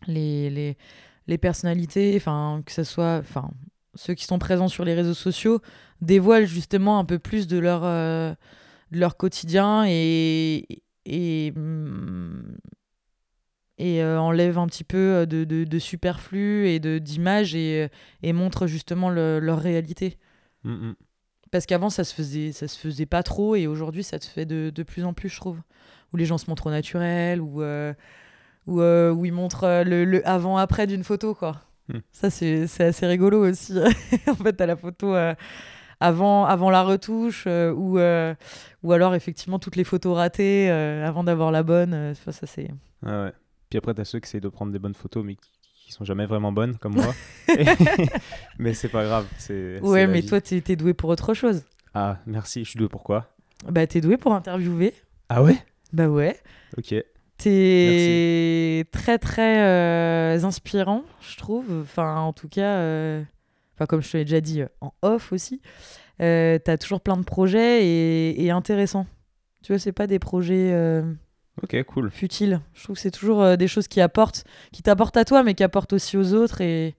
[0.08, 0.78] les, les,
[1.28, 3.50] les personnalités, enfin, que ce soit enfin,
[3.96, 5.60] ceux qui sont présents sur les réseaux sociaux,
[6.02, 8.34] dévoilent justement un peu plus de leur, euh,
[8.92, 10.66] de leur quotidien et,
[11.08, 12.58] et, mm,
[13.78, 17.90] et euh, enlèvent un petit peu de, de, de superflu et d'images et,
[18.24, 20.18] et montrent justement le- leur réalité.
[20.64, 20.96] Mm, mm.
[21.52, 24.46] Parce qu'avant, ça se faisait, ça se faisait pas trop, et aujourd'hui, ça se fait
[24.46, 25.62] de, de plus en plus, je trouve.
[26.14, 27.94] Où les gens se montrent au naturel, ou euh,
[28.66, 31.62] où, euh, où ils montrent euh, le, le avant-après d'une photo, quoi.
[31.88, 32.00] Hmm.
[32.12, 33.74] Ça, c'est c'est assez rigolo aussi.
[34.28, 35.34] en fait, t'as la photo euh,
[36.02, 38.36] avant, avant la retouche, euh, ou, euh,
[38.88, 41.94] ou alors effectivement toutes les photos ratées euh, avant d'avoir la bonne.
[41.94, 42.70] euh, ça, c'est.
[43.04, 43.32] Ouais.
[43.70, 45.52] Puis après, t'as ceux qui essayent de prendre des bonnes photos, mais qui,
[45.88, 47.14] qui sont jamais vraiment bonnes, comme moi.
[48.60, 49.28] mais c'est pas grave.
[49.38, 50.28] c'est- Ouais, mais vie.
[50.28, 51.64] toi, t'es t'es doué pour autre chose.
[51.94, 52.64] Ah, merci.
[52.64, 53.30] Je suis doué pourquoi
[53.70, 54.94] Bah, t'es doué pour interviewer.
[55.30, 55.58] Ah ouais?
[55.94, 56.40] Bah ouais.
[56.78, 56.96] Ok.
[57.38, 61.66] T'es très très euh, inspirant, je trouve.
[61.82, 63.22] Enfin, en tout cas, euh,
[63.76, 65.62] enfin, comme je te l'ai déjà dit euh, en off aussi,
[66.22, 69.06] euh, t'as toujours plein de projets et, et intéressants.
[69.64, 71.04] Tu vois, c'est pas des projets euh,
[71.64, 72.10] Ok, cool.
[72.12, 72.62] futiles.
[72.74, 75.54] Je trouve que c'est toujours euh, des choses qui apportent, qui t'apportent à toi, mais
[75.56, 76.62] qui apportent aussi aux autres.
[76.62, 76.96] Et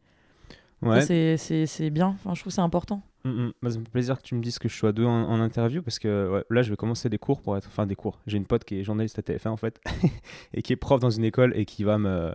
[0.81, 1.01] Ouais.
[1.01, 2.09] c'est- bien.
[2.09, 3.03] Enfin, je trouve que c'est important.
[3.25, 3.53] Mm, mm.
[3.63, 5.41] Bah, ça me fait plaisir que tu me dises que je sois doué en, en
[5.41, 8.21] interview parce que ouais, là je vais commencer des cours pour être enfin des cours.
[8.29, 9.81] J'ai une pote qui est journaliste à TF1 en fait
[10.55, 12.33] et qui est prof dans une école et qui va me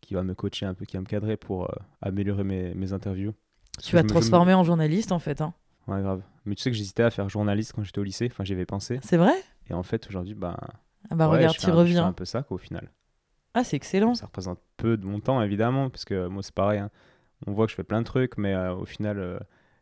[0.00, 2.94] qui va me coacher un peu, qui va me cadrer pour euh, améliorer mes, mes
[2.94, 3.34] interviews.
[3.76, 5.40] Parce Tu vas te me- transformer en journaliste, en fait.
[5.42, 5.52] hein.
[5.88, 6.22] Ouais, grave.
[6.44, 8.66] Mais tu sais que j'hésitais à faire journaliste quand j'étais au lycée, enfin j'y avais
[8.66, 9.34] pensé C'est vrai?
[9.68, 10.56] Et en fait aujourd'hui bah,
[11.10, 12.06] Ah bah ouais, regarde, tu reviens.
[12.06, 12.90] un peu ça quoi, au final.
[13.54, 14.14] Ah, c'est excellent.
[14.14, 16.78] Ça représente peu de mon temps évidemment parce que moi c'est pareil.
[16.80, 16.90] hein.
[17.46, 19.38] On voit que je fais plein de trucs mais euh, au final euh,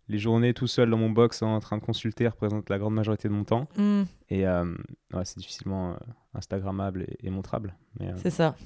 [0.09, 3.29] les journées tout seul dans mon box en train de consulter représentent la grande majorité
[3.29, 3.69] de mon temps.
[3.77, 4.65] Hmm, Et euh,
[5.13, 5.97] ouais, c'est difficilement
[6.35, 7.77] Instagrammable et, et montrable.
[8.17, 8.57] C'est ça.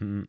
[0.00, 0.22] mm,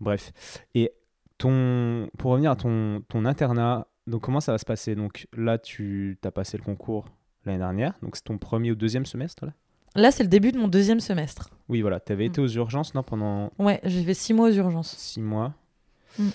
[0.00, 0.32] bref.
[0.74, 0.92] Et
[1.38, 4.94] ton, pour revenir à ton, ton internat, donc comment ça va se passer?
[4.94, 7.06] Donc là, tu as passé le concours
[7.44, 7.94] l'année dernière.
[8.02, 9.52] Donc c'est ton premier ou deuxième semestre là?
[9.94, 11.48] Là, c'est le début de mon deuxième semestre.
[11.70, 12.00] Oui, voilà.
[12.00, 12.30] Tu avais Mm.
[12.30, 14.94] été aux urgences non, pendant Ouais, j'ai fait six mois aux urgences.
[14.96, 15.54] six mois.
[16.18, 16.28] Mm.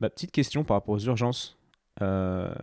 [0.00, 1.56] Bah, petite question par rapport aux urgences.
[2.00, 2.54] Euh,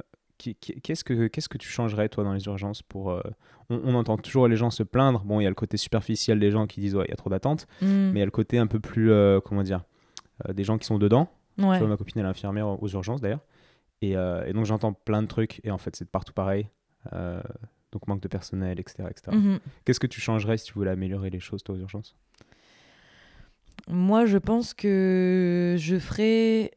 [0.82, 3.22] Qu'est-ce que qu'est-ce que tu changerais toi dans les urgences pour euh,
[3.70, 5.22] on, on entend toujours les gens se plaindre.
[5.26, 7.18] Bon, il y a le côté superficiel des gens qui disent ouais, il y a
[7.18, 7.68] trop d'attentes.
[7.82, 9.84] Hmm, mais il y a le côté un peu plus, euh, comment dire,
[10.54, 11.30] des gens qui sont dedans.
[11.58, 11.74] ouais.
[11.74, 13.42] Tu vois, ma copine, elle est infirmière aux urgences d'ailleurs.
[14.02, 16.70] Et, euh, et donc j'entends plein de trucs, et en fait c'est de partout pareil.
[17.14, 17.42] Euh,
[17.92, 19.10] donc manque de personnel, etc.
[19.10, 19.36] etc.
[19.36, 19.60] Mhm.
[19.84, 22.16] Qu'est-ce que tu changerais si tu voulais améliorer les choses, toi, aux urgences?
[23.88, 26.72] Moi, je pense que je ferais.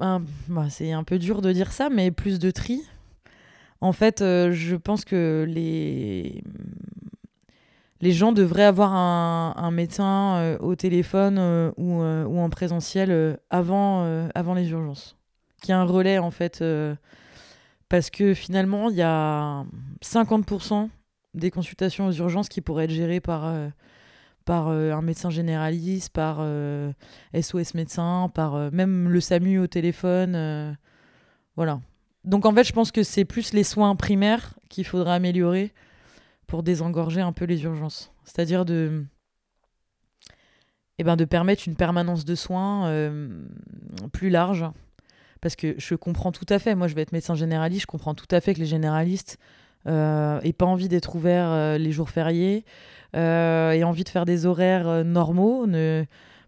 [0.00, 2.82] un- bah, c'est un peu dur de dire ça, mais plus de tri.
[3.80, 6.42] En fait, euh, je pense que les.
[8.02, 12.50] Les gens devraient avoir un, un médecin euh, au téléphone euh, ou, euh, ou en
[12.50, 15.16] présentiel avant, avant les urgences.
[15.62, 16.60] Qui a un relais, en fait.
[16.62, 16.94] euh,
[17.88, 19.64] parce que finalement, il y a
[20.02, 20.88] 50%
[21.34, 23.68] des consultations aux urgences qui pourraient être gérées par, euh,
[24.44, 26.44] par euh, un médecin généraliste, par
[27.34, 30.76] SOS médecin, par même le SAMU au téléphone.
[31.54, 31.80] voilà.
[32.24, 35.72] Donc en fait, je pense que c'est plus les soins primaires qu'il faudra améliorer
[36.48, 38.12] pour désengorger un peu les urgences.
[38.24, 39.04] C'est-à-dire de,
[40.98, 42.90] eh ben, de permettre une permanence de soins
[44.12, 44.64] plus large.
[45.40, 48.14] Parce que je comprends tout à fait, moi je vais être médecin généraliste, je comprends
[48.14, 49.38] tout à fait que les généralistes
[49.86, 52.64] euh, aient pas envie d'être ouverts euh, les jours fériés,
[53.14, 56.04] euh, aient envie de faire des horaires euh, normaux, ne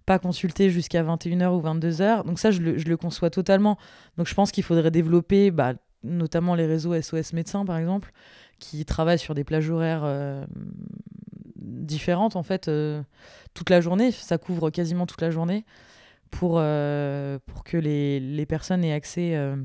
[0.07, 2.25] pas consulter jusqu'à 21h ou 22h.
[2.25, 3.77] Donc ça, je le, conçois totalement.
[4.17, 8.13] Donc je pense qu'il faudrait développer bah, notamment les réseaux SOS médecins, par exemple,
[8.59, 10.47] qui travaillent sur des plages horaires
[11.57, 12.71] différentes, en fait,
[13.53, 14.11] toute la journée.
[14.11, 15.67] Ça couvre quasiment toute la journée
[16.31, 19.57] pour, euh, pour que les, les personnes aient accès euh,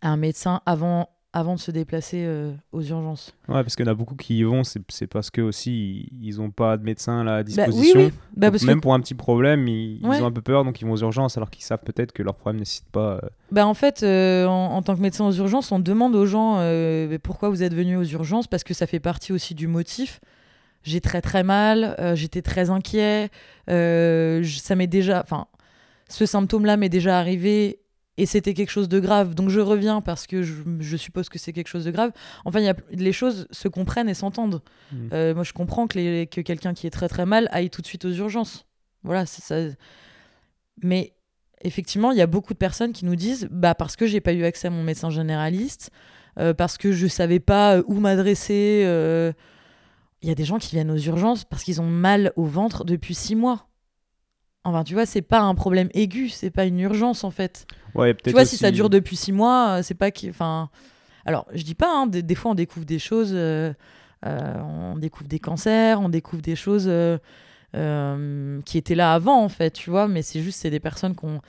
[0.00, 3.34] à un médecin avant, avant de se déplacer euh, aux urgences.
[3.48, 6.08] Ouais, parce qu'il y en a beaucoup qui y vont, c'est c'est parce que aussi
[6.20, 8.00] ils n'ont pas de médecin là, à Bah, disposition.
[8.00, 8.12] oui, oui.
[8.36, 10.92] Bah, que même pour un petit problème, ils, ont un peu peur, donc ils vont
[10.92, 13.20] aux urgences alors qu'ils savent peut-être que leur problème ne nécessite pas.
[13.50, 16.56] Bah en fait, en, en tant que médecin aux urgences, on demande aux gens
[17.22, 18.46] pourquoi vous êtes venus aux urgences?
[18.46, 20.20] Parce que ça fait partie aussi du motif.
[20.84, 23.30] J'ai très très mal, euh, j'étais très inquiet,
[23.70, 25.46] euh, ça m'est déjà, enfin,
[26.12, 27.80] ce symptôme-là m'est déjà arrivé
[28.18, 29.34] et c'était quelque chose de grave.
[29.34, 32.12] Donc je reviens parce que je, je suppose que c'est quelque chose de grave.
[32.44, 34.62] Enfin, il y a, les choses se comprennent et s'entendent.
[34.92, 35.08] Mhm.
[35.12, 37.80] Euh, moi, je comprends que, les- que quelqu'un qui est très très mal aille tout
[37.80, 38.66] de suite aux urgences.
[39.02, 39.56] Voilà, c'est ça.
[40.82, 41.14] Mais
[41.62, 44.32] effectivement, il y a beaucoup de personnes qui nous disent bah parce que j'ai pas
[44.32, 45.90] eu accès à mon médecin généraliste,
[46.38, 48.82] euh, parce que je savais pas euh, où m'adresser.
[48.84, 49.32] euh,
[50.22, 52.84] Il y a des gens qui viennent aux urgences parce qu'ils ont mal au ventre
[52.84, 53.68] depuis six mois.
[54.64, 57.66] Enfin, tu vois, c'est pas un problème aigu, c'est pas une urgence en fait.
[57.94, 60.30] Ouais, Tu vois, si ça dure depuis six mois, euh, c'est pas qui.
[60.30, 60.70] Enfin,
[61.26, 61.88] alors, je dis pas.
[61.92, 63.32] hein, des, des fois, on découvre des choses.
[63.34, 63.72] euh,
[64.24, 66.86] euh, on découvre des cancers, on découvre des choses
[67.74, 70.08] euh, qui étaient là avant en fait, tu vois.
[70.08, 71.40] Mais c'est juste, c'est des personnes qu'on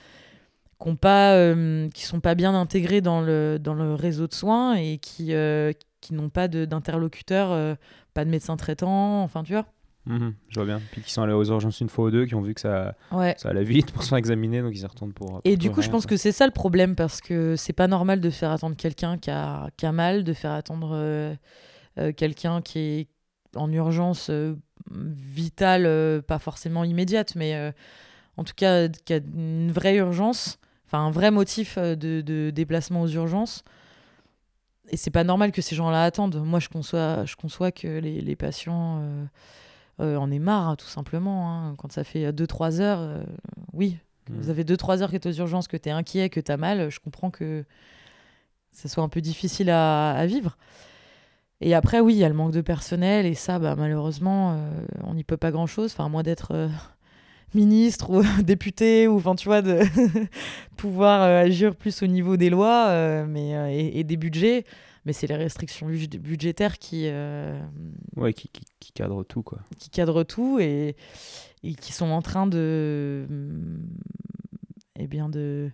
[0.78, 4.74] qu'on pas, euh, qui sont pas bien intégrées dans le dans le réseau de soins
[4.74, 7.74] et qui euh, qui n'ont pas de- d'interlocuteur, euh,
[8.12, 9.22] pas de médecin traitant.
[9.22, 9.66] Enfin, tu vois.
[10.06, 10.80] Mhm, je vois bien.
[10.92, 12.94] Puis qui sont allés aux urgences une fois ou deux, qui ont vu que ça,
[13.10, 13.34] Ouais.
[13.38, 15.40] ça allait vite pour se faire examiner, donc ils y retournent pour.
[15.44, 16.10] Et du coup, je pense quoi.
[16.10, 19.30] que c'est ça le problème parce que c'est pas normal de faire attendre quelqu'un qui
[19.30, 21.34] a, qui a mal, de faire attendre euh,
[21.98, 23.08] euh, quelqu'un qui est
[23.56, 24.56] en urgence euh,
[24.90, 27.72] vitale, pas forcément immédiate, mais
[28.36, 33.02] en tout cas qui a une vraie urgence, enfin un vrai motif de, de déplacement
[33.02, 33.64] aux urgences.
[34.90, 36.36] Et c'est pas normal que ces gens-là attendent.
[36.44, 39.24] Moi, je conçois, je conçois que les, les patients euh,
[40.00, 41.50] euh, en aient marre, hein, tout simplement.
[41.50, 41.74] hein.
[41.78, 43.22] Quand ça fait 2-3 heures, euh,
[43.72, 43.98] oui,
[44.30, 44.40] Mhm.
[44.40, 46.50] vous avez 2-3 heures que tu es aux urgences, que tu es inquiet, que tu
[46.50, 47.64] as mal, je comprends que
[48.72, 50.56] ça soit un peu difficile à, à vivre.
[51.60, 54.70] Et après, oui, il y a le manque de personnel, et ça, bah, malheureusement, euh,
[55.04, 55.92] on n'y peut pas grand-chose.
[55.92, 56.68] Enfin, à moins d'être
[57.54, 59.80] ministre ou député, ou enfin, tu vois, de
[60.76, 64.64] pouvoir agir plus au niveau des lois mais, et, et des budgets.
[65.06, 67.60] Mais c'est les restrictions budg- budgétaires qui, euh,
[68.16, 69.58] Ouais, qui, qui, qui cadre tout, quoi.
[69.78, 70.96] qui cadrent tout et,
[71.62, 73.26] et qui sont en train de,
[74.98, 75.70] eh bien de,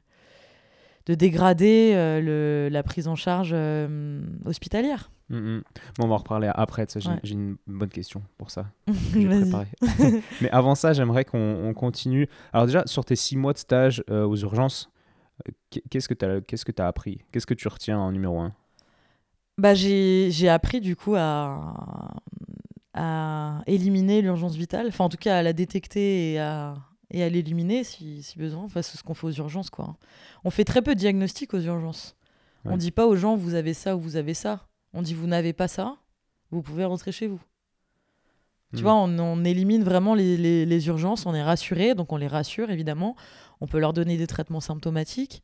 [1.06, 5.10] de dégrader euh, le, la prise en charge euh, hospitalière.
[5.28, 5.62] Mhm.
[5.96, 6.86] Bon, on va en reparler après.
[6.96, 7.20] J'ai Ouais.
[7.24, 8.66] une bonne question pour ça.
[8.86, 9.68] que préparé.
[10.40, 11.38] Mais avant ça, j'aimerais qu'on
[11.68, 12.28] on continue.
[12.52, 14.90] Alors déjà, sur tes six mois de stage euh, aux urgences,
[15.70, 17.22] qu'est- qu'est-ce que tu as, qu'est-ce que as appris?
[17.30, 18.52] Qu'est-ce que tu retiens en numéro un?
[19.60, 22.14] Bah, j'ai appris du coup à,
[22.94, 26.74] à éliminer l'urgence vitale, enfin en tout cas à la détecter et à,
[27.10, 28.64] et à l'éliminer si, si besoin.
[28.64, 29.70] Enfin, c'est ce qu'on fait aux urgences.
[29.70, 29.96] Quoi.
[30.44, 32.16] On fait très peu de diagnostics aux urgences.
[32.64, 32.76] On Ouais.
[32.78, 34.66] dit pas aux gens vous avez ça ou vous avez ça.
[34.92, 35.96] On dit vous n'avez pas ça,
[36.50, 37.40] vous pouvez rentrer chez vous.
[38.74, 38.82] Tu Hmm.
[38.82, 42.28] vois, on, on élimine vraiment les, les- les urgences, on est rassuré, donc on les
[42.28, 43.14] rassure évidemment.
[43.60, 45.42] On peut leur donner des traitements symptomatiques.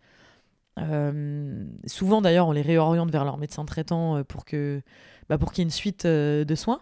[0.78, 4.82] Euh, souvent d'ailleurs, on les réoriente vers leur médecin traitant euh, pour que
[5.28, 6.80] bah, pour qu'il y ait une suite euh, de soins.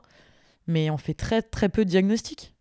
[0.67, 2.53] Mais on fait très très peu de diagnostics.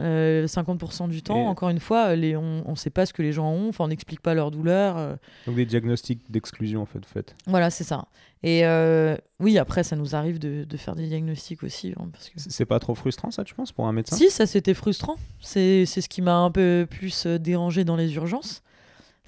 [0.00, 3.20] Euh, 50% du temps, Et- encore une fois, les, on ne sait pas ce que
[3.22, 5.18] les gens ont, on n'explique pas leur douleur.
[5.46, 7.04] Donc des diagnostics d'exclusion, en fait.
[7.04, 7.34] fait.
[7.48, 8.06] voilà, c'est ça.
[8.44, 11.94] Et euh, oui, après, ça nous arrive de, de faire des diagnostics aussi.
[11.98, 12.34] hein, parce que...
[12.38, 14.14] C'est pas trop frustrant, ça, tu penses, pour un médecin?
[14.14, 15.16] Si, ça c'était frustrant.
[15.40, 18.62] C'est ce qui m'a un peu plus dérangé dans les urgences.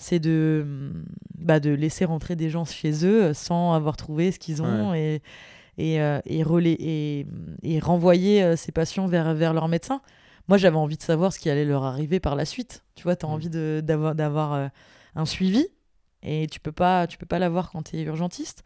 [0.03, 0.93] C'est de,
[1.37, 5.21] bah, de laisser rentrer des gens chez eux sans avoir trouvé ce qu'ils ont et,
[5.77, 7.27] et, euh, et, relais- et,
[7.63, 10.01] et renvoyer euh, ces patients vers, vers leur médecin.
[10.49, 12.83] Moi, j'avais envie de savoir ce qui allait leur arriver par la suite.
[12.95, 13.33] Tu vois, tu as Mm.
[13.33, 14.69] envie de- d'avoir d'avoir, euh,
[15.17, 15.67] un suivi
[16.23, 18.63] et tu peux pas, tu peux pas l'avoir quand tu es urgentiste.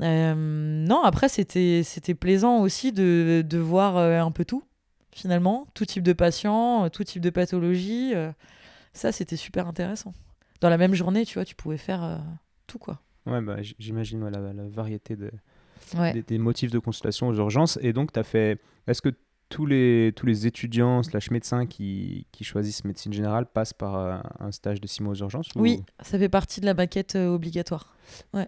[0.00, 4.62] Non, après, c'était c'était plaisant aussi de, de voir un peu tout,
[5.12, 5.66] finalement.
[5.74, 8.12] Tout type de patients, euh, tout type de pathologie.
[8.92, 10.14] ça, c'était super intéressant.
[10.60, 12.16] Dans la même journée, tu vois, tu pouvais faire euh,
[12.66, 13.00] tout, quoi.
[13.26, 15.30] Ouais, bah, j'imagine ouais, la, la variété de,
[15.96, 16.12] Ouais.
[16.12, 17.78] des, des motifs de consultation aux urgences.
[17.82, 18.58] Et donc, tu as fait.
[18.86, 19.10] Est-ce que
[19.48, 24.18] tous les, tous les étudiants slash médecins qui, qui choisissent médecine générale passent par euh,
[24.40, 27.16] un stage de six mois aux urgences ou- Oui, ça fait partie de la maquette
[27.16, 27.94] euh, obligatoire.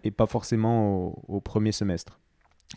[0.05, 2.19] Et pas forcément au, au premier semestre.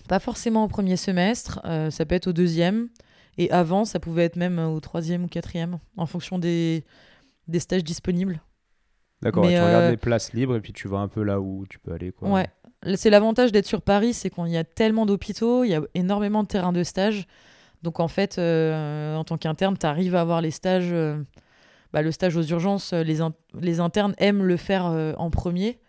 [0.08, 2.90] Pas forcément au premier semestre, euh, ça peut être au deuxième.
[3.38, 6.84] Et avant, ça pouvait être même au troisième ou quatrième, en fonction des,
[7.48, 8.42] des stages disponibles.
[9.24, 11.40] D'accord, ouais, tu regardes euh, les places libres et puis tu vois un peu là
[11.40, 12.12] où tu peux aller.
[12.12, 12.30] Quoi.
[12.30, 12.48] Ouais.
[12.96, 16.44] C'est l'avantage d'être sur Paris, c'est qu'il y a tellement d'hôpitaux, il y a énormément
[16.44, 17.28] de terrains de stage.
[17.82, 20.90] Donc en fait, euh, en tant qu'interne, tu arrives à avoir les stages.
[20.92, 21.22] euh,
[21.94, 25.80] bah, le stage aux urgences, les, in- les internes aiment le faire euh, en premier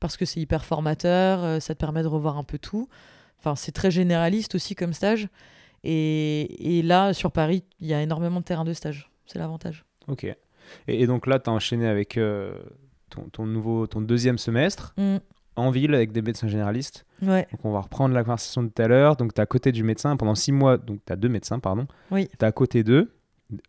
[0.00, 2.88] parce que c'est hyper formateur, ça te permet de revoir un peu tout.
[3.38, 5.28] Enfin, c'est très généraliste aussi comme stage.
[5.84, 9.10] Et, et là, sur Paris, il y a énormément de terrains de stage.
[9.24, 9.84] C'est l'avantage.
[10.08, 10.26] Ok.
[10.88, 12.56] Et, et donc là, tu as enchaîné avec euh,
[13.10, 15.16] ton, ton nouveau, ton deuxième semestre Mm.
[15.56, 17.06] en ville avec des médecins généralistes.
[17.22, 19.16] Ouais, Donc on va reprendre la conversation de tout à l'heure.
[19.16, 20.76] Donc tu es à côté du médecin pendant six mois.
[20.78, 21.86] Donc tu as deux médecins, pardon.
[22.10, 22.28] Oui.
[22.28, 23.12] Tu es à côté d'eux.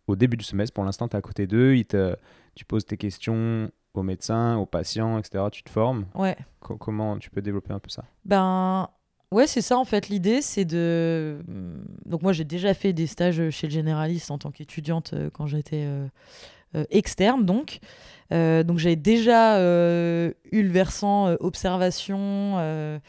[0.07, 1.75] Au début du semestre, pour l'instant, tu es à côté d'eux.
[1.75, 2.15] Ils te-
[2.55, 5.45] Tu poses tes questions aux médecins, aux patients, etc.
[5.51, 6.05] Tu te formes.
[6.15, 6.36] ouais.
[6.60, 8.03] Comment tu peux développer un peu ça?
[8.25, 8.89] Ben
[9.31, 10.10] ouais, c'est ça en fait.
[10.10, 11.38] L'idée, c'est de.
[12.05, 15.47] Donc moi, j'ai déjà fait des stages chez le généraliste en tant qu'étudiante euh, quand
[15.47, 16.07] j'étais euh,
[16.89, 17.80] externe, donc.
[18.34, 22.99] Euh, donc j'avais déjà euh, eu le versant euh, observation, euh,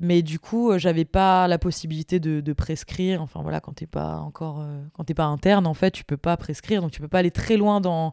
[0.00, 3.22] Mais du coup, euh, j'avais pas la possibilité de, prescrire.
[3.22, 6.16] Enfin voilà, quand t'es pas encore, euh, quand t'es pas interne, en fait, tu peux
[6.16, 8.12] pas prescrire, donc tu peux pas aller très loin dans,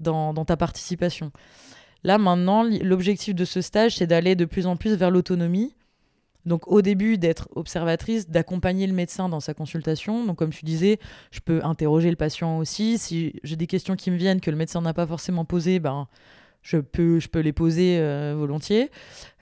[0.00, 1.32] dans, dans ta participation.
[2.04, 5.74] Là maintenant, l'objectif de ce stage, c'est d'aller de plus en plus vers l'autonomie.
[6.46, 10.24] Donc au début, d'être observatrice, d'accompagner le médecin dans sa consultation.
[10.24, 10.98] Donc comme tu disais,
[11.30, 12.98] je peux interroger le patient aussi.
[12.98, 16.06] Si j'ai des questions qui me viennent que le médecin n'a pas forcément posées, ben,
[16.62, 18.90] je, peux, je peux les poser euh, volontiers.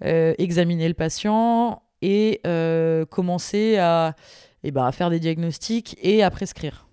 [0.05, 4.15] Euh, examiner le patient et euh, commencer à,
[4.63, 6.87] eh ben, à faire des diagnostics et à prescrire.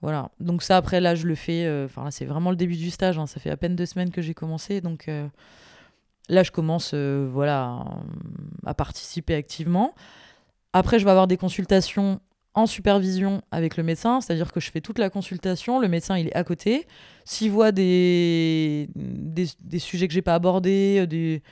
[0.00, 0.30] Voilà.
[0.40, 1.66] Donc ça, après, là, je le fais...
[1.84, 3.18] Enfin, là, c'est vraiment le début du stage.
[3.18, 3.26] hein.
[3.26, 4.82] Ça fait à peine deux semaines que j'ai commencé.
[4.82, 5.08] Donc
[6.28, 7.84] là, je commence euh, voilà,
[8.64, 9.94] à participer activement.
[10.72, 12.20] Après, je vais avoir des consultations
[12.54, 16.28] en supervision avec le médecin, c'est-à-dire que je fais toute la consultation, le médecin il
[16.28, 16.86] est à côté.
[17.24, 21.42] S'il voit des, des, sujets que j'ai pas abordés, des,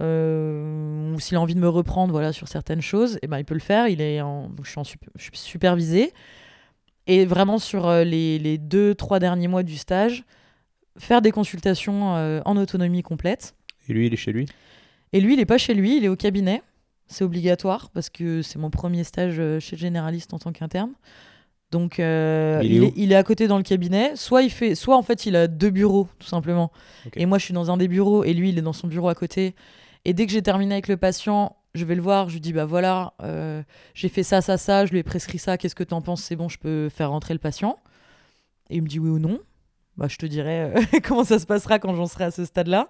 [0.00, 3.44] euh, ou s'il a envie de me reprendre voilà, sur certaines choses, eh ben, il
[3.44, 3.88] peut le faire.
[3.88, 6.12] Il est je, suis en je suis supervisée.
[7.06, 10.24] Et vraiment sur euh, les, deux, trois derniers mois du stage,
[10.98, 13.54] faire des consultations euh, en autonomie complète.
[13.88, 14.46] Et lui, il est chez lui?
[15.12, 16.62] Et lui, il est pas chez lui, il est au cabinet.
[17.06, 20.92] C'est obligatoire parce que c'est mon premier stage euh, chez le généraliste en tant qu'interne.
[21.70, 22.84] Donc euh, Il est il, où?
[22.86, 24.12] est, il est à côté dans le cabinet.
[24.16, 26.70] Soit il fait, soit en fait il a deux bureaux tout simplement.
[27.16, 29.08] Et moi je suis dans un des bureaux et lui il est dans son bureau
[29.08, 29.54] à côté.
[30.04, 32.52] Et dès que j'ai terminé avec le patient, je vais le voir, je lui dis
[32.52, 33.62] bah voilà, euh,
[33.94, 35.56] j'ai fait ça, ça, ça, je lui ai prescrit ça.
[35.58, 36.22] Qu'est-ce que t'en penses?
[36.22, 37.76] C'est bon, je peux faire rentrer le patient.
[38.70, 39.38] Et il me dit oui ou non.
[39.98, 42.88] Bah je te dirai euh, comment ça se passera quand j'en serai à ce stade-là.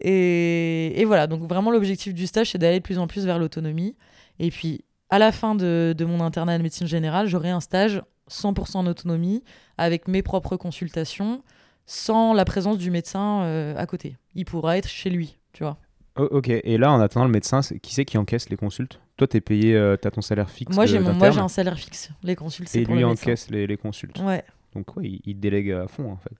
[0.00, 3.38] Et, et voilà, donc vraiment l'objectif du stage, c'est d'aller de plus en plus vers
[3.38, 3.96] l'autonomie.
[4.38, 8.02] Et puis, à la fin de, de mon internat de médecine générale, j'aurai un stage
[8.30, 9.42] 100% en autonomie,
[9.78, 11.42] avec mes propres consultations,
[11.86, 14.16] sans la présence du médecin euh, à côté.
[14.34, 15.78] Il pourra être chez lui, tu vois.
[16.18, 19.00] Oh, ok, et là, en attendant le médecin, qui c'est qui encaisse les consultes?
[19.16, 21.40] Toi, t'es payé, euh, t'as ton salaire fixe Moi, j'ai de- mon, moi, d'interne, j'ai
[21.40, 22.10] un salaire fixe.
[22.22, 23.22] Les consultes, c'est Et pour lui le médecin.
[23.30, 24.18] encaisse les, les consultes.
[24.20, 24.42] Ouais.
[24.74, 26.34] Donc, ouais, il, il délègue à fond, en fait.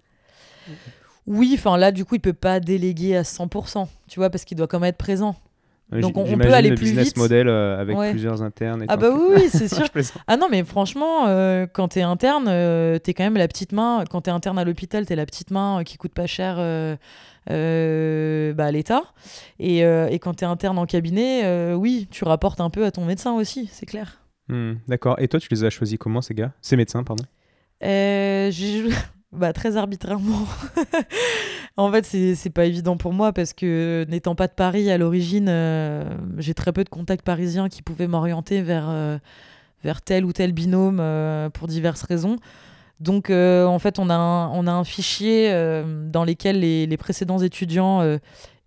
[1.27, 4.57] Oui, enfin là, du coup, il peut pas déléguer à 100%, tu vois, parce qu'il
[4.57, 5.35] doit quand même être présent.
[5.93, 7.17] Donc, on- peut aller le plus business vite.
[7.17, 8.11] model euh, avec Ouais.
[8.11, 8.83] plusieurs internes.
[8.83, 9.87] Et Ah bah oui, oui, c'est sûr.
[10.27, 14.03] Ah non, mais franchement, euh, quand t'es interne, euh, t'es quand même la petite main.
[14.11, 18.53] Quand t'es interne à l'hôpital, t'es la petite main euh, qui coûte pas cher euh,
[18.55, 19.03] bah, à l'État.
[19.61, 23.33] Et, et quand t'es interne en cabinet, oui, tu rapportes un peu à ton médecin
[23.35, 24.21] aussi, c'est clair.
[24.49, 25.17] Hmm, D'accord.
[25.21, 26.53] Et toi, tu les as choisis comment, ces gars?
[26.63, 27.25] Ces médecins, pardon?
[27.85, 28.51] Euh,
[29.33, 30.47] bah, très arbitrairement.
[31.77, 35.49] en fait, c'est pas évident pour moi parce que n'étant pas de Paris à l'origine,
[35.49, 36.05] euh,
[36.39, 39.19] j'ai très peu de contacts parisiens qui pouvaient m'orienter vers, euh,
[39.85, 42.37] vers tel ou tel binôme euh, pour diverses raisons.
[42.99, 45.51] Donc, en fait, on a un, on a un fichier
[46.07, 48.01] dans lequel les, les précédents étudiants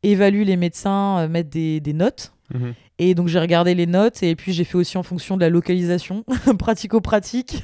[0.03, 2.31] évaluent les médecins, mettent des, des notes.
[2.53, 2.75] Mhm.
[3.01, 5.49] Et donc j'ai regardé les notes et puis j'ai fait aussi en fonction de la
[5.49, 6.25] localisation,
[6.59, 7.63] pratico-pratique.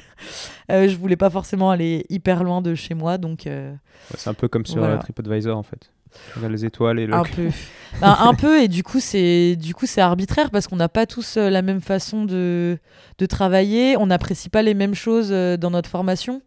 [0.70, 3.70] Euh, je voulais pas forcément aller hyper loin de chez moi, donc euh,
[4.10, 4.94] Ouais, C'est un peu comme sur Voilà.
[4.94, 5.90] euh, TripAdvisor, en fait.
[6.34, 7.14] Regardes les étoiles et le...
[7.14, 7.48] un peu.
[8.00, 11.06] Ben, un peu et du coup c'est du coup c'est arbitraire parce qu'on n'a pas
[11.06, 12.78] tous euh, la même façon de,
[13.16, 16.42] de travailler, on n'apprécie pas les mêmes choses dans notre formation.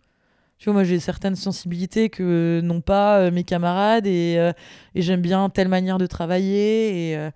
[0.60, 4.52] Tu vois, moi j'ai certaines sensibilités que n'ont pas euh, mes camarades et, euh,
[4.93, 7.32] et j'aime bien telle manière de travailler et, euh,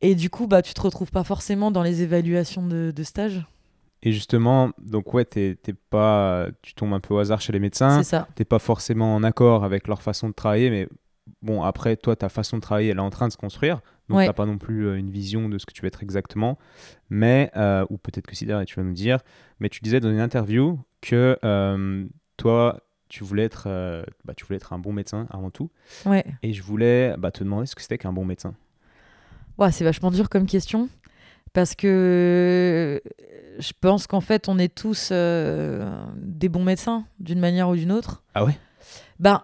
[0.00, 3.46] et du coup bah tu te retrouves pas forcément dans les évaluations de, de stage.
[4.02, 6.46] Et justement, donc ouais, t'es t'es pas...
[6.62, 8.02] tu tombes un peu au hasard chez les médecins.
[8.02, 8.28] C'est ça.
[8.36, 10.86] T'es pas forcément en accord avec leur façon de travailler, mais
[11.42, 13.80] bon, après, toi, ta façon de travailler, elle est en train de se construire.
[14.08, 14.26] Donc, Ouais.
[14.26, 16.56] t'as pas non plus euh, une vision de ce que tu veux être exactement.
[17.10, 19.18] Mais, euh, ou peut-être que si tu vas nous dire.
[19.58, 22.06] Mais tu disais dans une interview que euh,
[22.36, 23.66] toi, tu voulais, être,
[24.24, 25.70] bah, tu voulais être un bon médecin avant tout.
[26.04, 26.24] Ouais.
[26.42, 28.54] Et je voulais bah, te demander ce que c'était qu'un bon médecin.
[29.58, 30.88] Ouais, c'est vachement dur comme question.
[31.52, 33.00] Parce que
[33.58, 37.92] je pense qu'en fait, on est tous euh, des bons médecins, d'une manière ou d'une
[37.92, 38.22] autre.
[38.34, 38.58] Ah ouais?
[39.18, 39.42] Ben,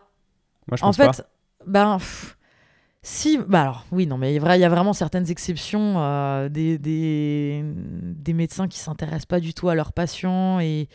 [0.69, 1.29] Moi, je en pense fait, pas.
[1.67, 2.37] ben, pff,
[3.03, 3.39] si.
[3.39, 5.95] Bah alors, oui, non, mais il y a vraiment certaines exceptions.
[5.97, 10.89] euh, des, des, des médecins qui s'intéressent pas du tout à leurs patients et,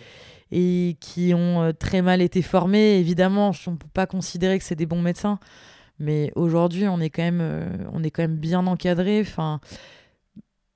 [0.51, 2.99] et qui ont euh, très mal été formés.
[2.99, 5.39] Évidemment, on ne peut pas considérer que c'est des bons médecins.
[5.99, 9.21] Mais aujourd'hui, on est quand même, euh, on est quand même bien encadré.
[9.21, 9.59] Enfin,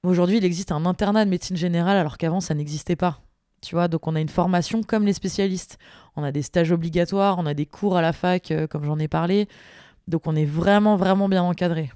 [0.04, 3.22] aujourd'hui, il existe un internat de médecine générale, alors qu'avant, ça n'existait pas.
[3.62, 5.78] Tu vois, donc on a une formation comme les spécialistes.
[6.16, 8.98] On a des stages obligatoires, on a des cours à la fac, euh, comme j'en
[8.98, 9.48] ai parlé.
[10.08, 11.92] Donc on est vraiment, vraiment bien encadré.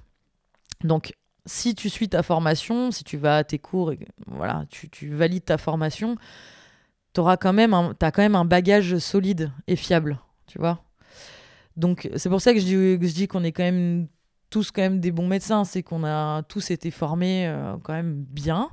[0.84, 1.13] Donc
[1.47, 5.09] si tu suis ta formation, si tu vas à tes cours, et, voilà, tu, tu
[5.09, 6.17] valides ta formation,
[7.13, 10.82] tu as quand même un bagage solide et fiable, tu vois.
[11.78, 14.07] Donc c'est pour ça que je dis, qu'on est quand même
[14.49, 18.23] tous quand même des bons médecins, c'est qu'on a tous été formés euh, quand même
[18.30, 18.69] bien.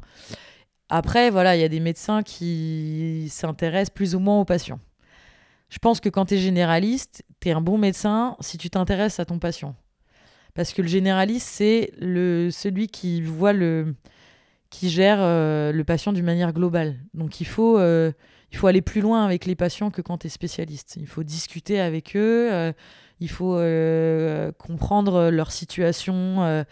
[0.89, 4.79] Après, voilà, il y a des médecins qui s'intéressent plus ou moins aux patients.
[5.71, 9.19] Je pense que quand tu es généraliste, tu es un bon médecin si tu t'intéresses
[9.19, 9.75] à ton patient.
[10.55, 13.95] Parce que le généraliste, c'est le, celui qui voit le,
[14.69, 16.97] qui gère euh, le patient d'une manière globale.
[17.15, 18.13] Donc il faut, euh,
[18.53, 20.97] il faut aller plus loin avec les patients que quand tu es spécialiste.
[21.01, 22.73] Il faut discuter avec eux, euh,
[23.21, 23.57] il faut
[24.59, 26.65] comprendre leur situation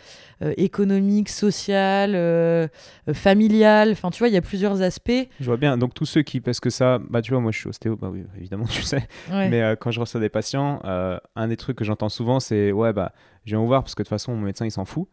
[0.57, 2.71] économique, sociale,
[3.15, 3.93] familiale.
[3.93, 5.29] Enfin, tu vois, il y a plusieurs aspects.
[5.39, 5.79] Je vois bien.
[5.79, 8.09] Donc tous ceux qui, parce que ça, bah tu vois, moi je suis ostéo, bah
[8.11, 9.07] oui, évidemment, tu sais.
[9.31, 13.13] Mais quand je reçois des patients, un des trucs que j'entends souvent, c'est ouais, bah
[13.45, 15.07] je viens vous voir parce que de toute façon, mon médecin, il s'en fout.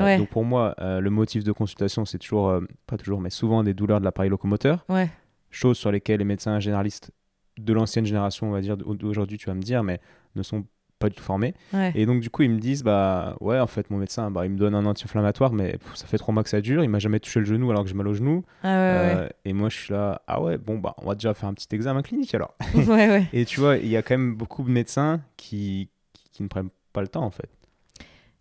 [0.00, 3.30] Euh, donc pour moi, euh, le motif de consultation, c'est toujours, euh, pas toujours, mais
[3.30, 4.84] souvent des douleurs de l'appareil locomoteur.
[4.88, 5.10] Ouais.
[5.50, 7.10] Choses sur lesquelles les médecins généralistes
[7.58, 10.00] de l'ancienne génération, on va dire, d'aujourd'hui, tu vas me dire, mais
[10.36, 10.64] ne sont
[10.98, 11.54] pas du tout formés.
[11.94, 14.52] Et donc, du coup, ils me disent, bah ouais, en fait, mon médecin, bah, il
[14.52, 17.18] me donne un anti-inflammatoire, mais ça fait trois mois que ça dure, il m'a jamais
[17.20, 18.44] touché le genou alors que j'ai mal au genou.
[18.62, 21.54] Ah et moi, je suis là, ah ouais, bon, bah, on va déjà faire un
[21.54, 22.54] petit examen clinique alors.
[23.32, 25.88] et tu vois, il y a quand même beaucoup de médecins qui,
[26.32, 27.48] qui ne prennent pas le temps, en fait.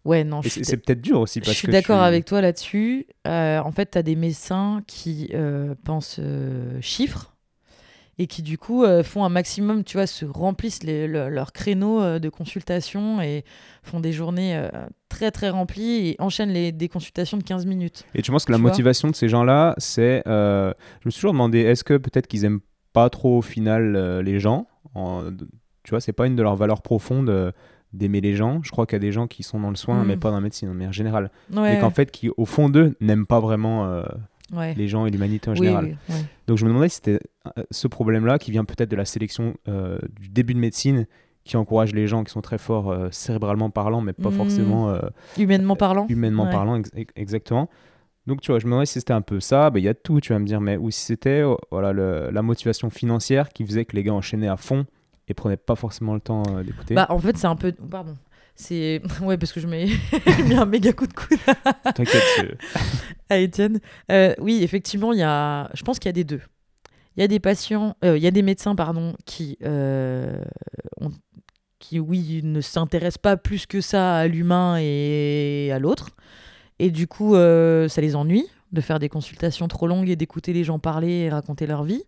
[0.06, 0.42] Ouais, non.
[0.42, 1.40] C'est peut-être dur aussi.
[1.40, 3.08] Parce je suis d'accord avec toi là-dessus.
[3.28, 7.36] Euh, en fait, tu as des médecins qui euh, pensent euh, chiffres
[8.18, 12.28] et qui, du coup, font un maximum, tu vois, se remplissent les, leurs créneaux de
[12.28, 13.46] consultation et
[13.82, 14.62] font des journées
[15.08, 18.04] très, très remplies et enchaînent les, des consultations de 15 minutes.
[18.16, 20.22] Et tu penses que la motivation de ces gens-là, c'est.
[20.26, 20.74] je
[21.06, 22.60] me suis toujours demandé, est-ce que peut-être qu'ils aiment
[22.92, 25.24] pas trop au final les gens en,
[25.84, 27.54] Tu vois, c'est pas une de leurs valeurs profondes
[27.94, 28.62] d'aimer les gens.
[28.64, 30.20] Je crois qu'il y a des gens qui sont dans le soin, mais mm.
[30.20, 31.32] pas dans la médecine, mais en général.
[31.52, 34.04] Mais qu'en fait, qui au fond d'eux, n'aiment pas vraiment euh,
[34.76, 35.98] les gens et l'humanité en général.
[36.48, 37.20] Donc je me demandais si c'était
[37.58, 41.08] euh, ce problème-là qui vient peut-être de la sélection euh, du début de médecine
[41.44, 44.34] qui encourage les gens qui sont très forts cérébralement parlant, mais pas mm.
[44.34, 45.00] forcément...
[45.38, 46.06] humainement parlant.
[46.08, 46.82] Humainement parlant,
[47.16, 47.70] exactement.
[48.28, 49.72] Donc, tu vois, je me demandais si c'était un peu ça.
[49.72, 51.94] Ben, il y a tout, tu vas me dire, mais ou si c'était voilà,
[52.30, 54.86] la motivation financière qui faisait que les gars enchaînaient à fond
[55.30, 56.96] et prenez pas forcément le temps euh, d'écouter.
[56.96, 57.72] Bah, en fait, c'est un peu.
[57.72, 58.16] Pardon.
[58.56, 59.02] C'est.
[59.22, 59.88] Ouais, parce que je mets
[60.46, 61.38] mis un méga coup de coude.
[61.96, 62.58] T'inquiète.
[63.30, 63.80] à Étienne.
[64.12, 65.70] Euh, oui, effectivement, il y a.
[65.76, 66.42] Je pense qu'il y a des deux.
[67.16, 67.96] Il y a des patients.
[68.04, 69.58] Euh, il y a des médecins, pardon, qui.
[69.64, 71.12] Ont...
[71.78, 76.10] qui, oui, ne s'intéressent pas plus que ça à l'humain et à l'autre.
[76.80, 80.64] Et du coup, ça les ennuie de faire des consultations trop longues et d'écouter les
[80.64, 82.04] gens parler et raconter leur vie.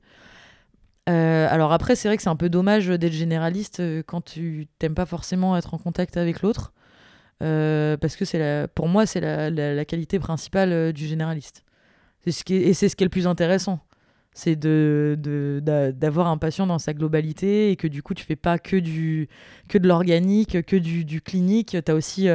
[1.11, 4.67] Euh, alors après, c'est vrai que c'est un peu dommage d'être généraliste euh, quand tu
[4.79, 6.73] t'aimes pas forcément être en contact avec l'autre.
[7.43, 11.63] Euh, parce que c'est pour moi, c'est la, qualité principale du généraliste.
[12.27, 13.79] Ce qui et c'est ce qui est le plus intéressant.
[14.33, 15.17] C'est de,
[15.93, 19.27] d'avoir un patient dans sa globalité et que du coup, tu fais pas que, du,
[19.67, 21.75] que de l'organique, que du, du clinique.
[21.83, 22.29] Tu as aussi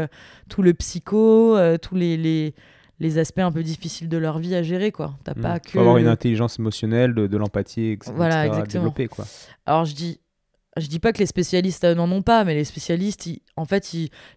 [0.51, 2.55] tout le psycho, tous les, les
[2.99, 5.43] les aspects un peu difficiles de leur vie à gérer quoi t'as hmm.
[5.43, 8.85] pas que faut avoir une intelligence émocionnelle de, l'empathie etc., voilà, exactement.
[8.85, 9.27] développer quoi
[9.67, 10.21] alors je dis
[10.79, 13.91] je dis pas que les spécialistes euh, n'en ont pas mais les spécialistes en fait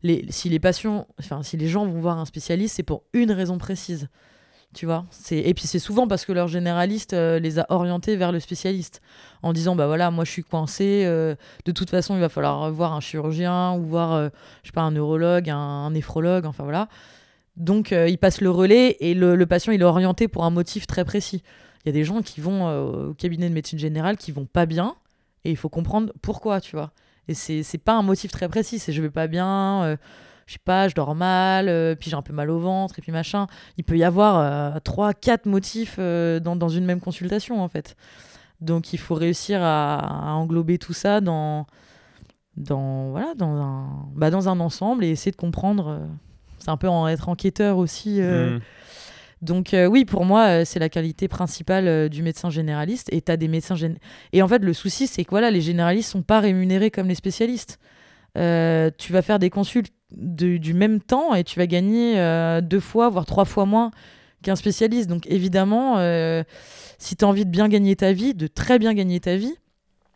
[0.04, 3.32] les, si les patients enfin si les gens vont voir un spécialiste c'est pour une
[3.32, 4.08] raison précise
[4.74, 8.16] tu vois c'est et puis c'est souvent parce que leur généraliste euh, les a orientés
[8.16, 9.02] vers le spécialiste
[9.42, 11.36] en disant bah voilà moi je suis coincé euh,
[11.66, 14.30] de toute façon il va falloir voir un chirurgien ou voir
[14.64, 16.88] je sais pas un neurologue un néphrologue enfin voilà
[17.60, 20.88] donc, euh, il passe le relais et le, patient, il est orienté pour un motif
[20.88, 21.44] très précis.
[21.84, 24.46] Il y a des gens qui vont euh, au cabinet de médecine générale qui vont
[24.46, 24.96] pas bien
[25.44, 26.92] et il faut comprendre pourquoi, tu vois.
[27.28, 29.98] Et c'est, pas un motif très précis, c'est je vais pas bien, euh,
[30.48, 33.12] je sais pas, je dors mal, puis j'ai un peu mal au ventre et puis
[33.12, 33.46] machin.
[33.78, 37.96] Il peut y avoir trois, quatre motifs dans, une même consultation en fait.
[38.62, 41.68] Donc il faut réussir à, englober tout ça dans,
[42.58, 46.02] dans, voilà, dans, un, bah, dans un ensemble et essayer de comprendre
[46.60, 48.22] c'est un peu en être enquêteur aussi.
[48.22, 48.58] Euh.
[48.58, 48.62] Mm.
[49.42, 53.10] Donc euh, oui, pour moi, euh, c'est la qualité principale du médecin généraliste.
[53.12, 53.76] Et as des médecins
[54.34, 57.16] Et en fait, le souci, c'est que voilà, les généralistes sont pas rémunérés comme les
[57.16, 57.80] spécialistes.
[58.36, 62.16] tu vas faire des consultes du même temps et tu vas gagner
[62.62, 63.92] deux fois, voire trois fois moins
[64.42, 65.10] qu'un spécialiste.
[65.10, 65.98] Donc évidemment,
[66.98, 69.56] si tu as envie de bien gagner ta vie, de très bien gagner ta vie...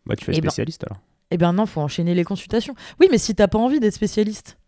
[0.05, 0.97] Bah tu fais eh ben spécialiste alors.
[1.33, 2.75] Eh ben non, faut enchaîner les consultations.
[2.99, 4.59] Oui, mais si t'as pas envie d'être spécialiste,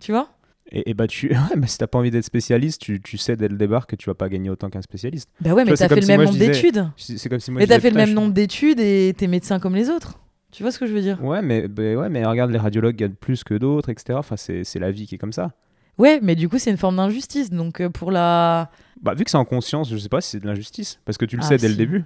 [0.00, 0.28] tu vois?
[0.72, 3.48] Et, bah tu, ouais, mais si t'as pas envie d'être spécialiste, tu, tu, sais dès
[3.48, 5.28] le départ que tu vas pas gagner autant qu'un spécialiste.
[5.40, 6.88] Bah ouais, mais t'as fait le même nombre d'études.
[6.96, 7.60] C'est comme si moi.
[7.60, 10.20] Mais t'as fait le même nombre d'études et t'es médecin comme les autres.
[10.52, 11.22] Tu vois ce que je veux dire?
[11.22, 14.18] Ouais, mais bah, ouais, mais regarde les radiologues gagnent plus que d'autres, etc.
[14.18, 15.52] Enfin, c'est la vie qui est comme ça.
[15.98, 17.50] Ouais, mais du coup, c'est une forme d'injustice.
[17.50, 18.70] Donc euh, pour la.
[19.02, 21.24] Bah vu que c'est en conscience, je sais pas si c'est de l'injustice, parce que
[21.24, 22.04] tu le ah, sais dès le début.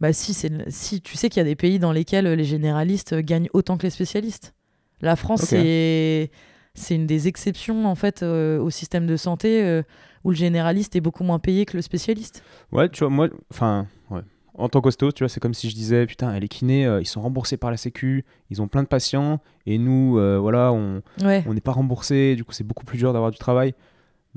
[0.00, 3.14] Bah si, c'est si tu sais qu'il y a des pays dans lesquels les généralistes
[3.14, 4.54] gagnent autant que les spécialistes.
[5.00, 6.30] La France, c'est
[6.76, 9.82] c'est une des exceptions en fait euh, au système de santé euh,
[10.24, 12.42] où le généraliste est beaucoup moins payé que le spécialiste.
[12.72, 14.20] Ouais, tu vois, moi, enfin, ouais.
[14.58, 17.06] En tant qu'hosto, tu vois, c'est comme si je disais, putain, les kinés, euh, ils
[17.06, 21.44] sont remboursés par la Sécu, ils ont plein de patients, et nous, voilà, on Ouais.
[21.46, 23.74] on n'est pas remboursé, du coup, c'est beaucoup plus dur d'avoir du travail.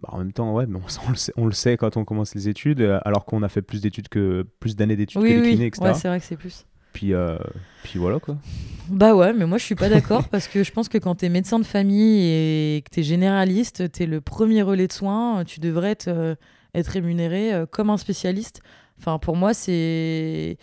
[0.02, 2.04] Bah, en même temps, ouais, mais on, on le sait, on le sait quand on
[2.06, 5.34] commence les études, alors qu'on a fait plus d'études que plus d'années d'études Oui, que
[5.36, 5.50] les oui.
[5.56, 5.84] kinés, etc.
[5.86, 6.66] Ouais, c'est vrai que c'est plus.
[6.94, 7.38] Puis, euh,
[7.84, 8.38] puis voilà quoi.
[8.90, 11.30] Bah ouais, mais moi je suis pas d'accord parce que je pense que quand t'es
[11.30, 15.92] médecin de famille et que t'es généraliste, t'es le premier relais de soins, tu devrais
[15.92, 16.36] être, euh,
[16.74, 18.62] être rémunéré euh, comme un spécialiste.
[19.00, 20.58] Enfin, pour moi, c'est.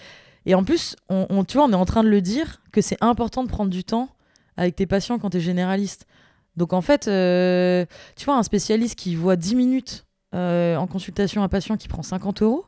[0.45, 2.81] Et en plus, on, on- tu vois, on est en train de le dire que
[2.81, 4.09] c'est important de prendre du temps
[4.57, 6.07] avec tes patients quand t'es généraliste.
[6.57, 7.03] Donc en fait,
[8.17, 12.43] tu vois, un spécialiste qui voit 10 minutes en consultation un patient qui prend 50
[12.43, 12.65] euros,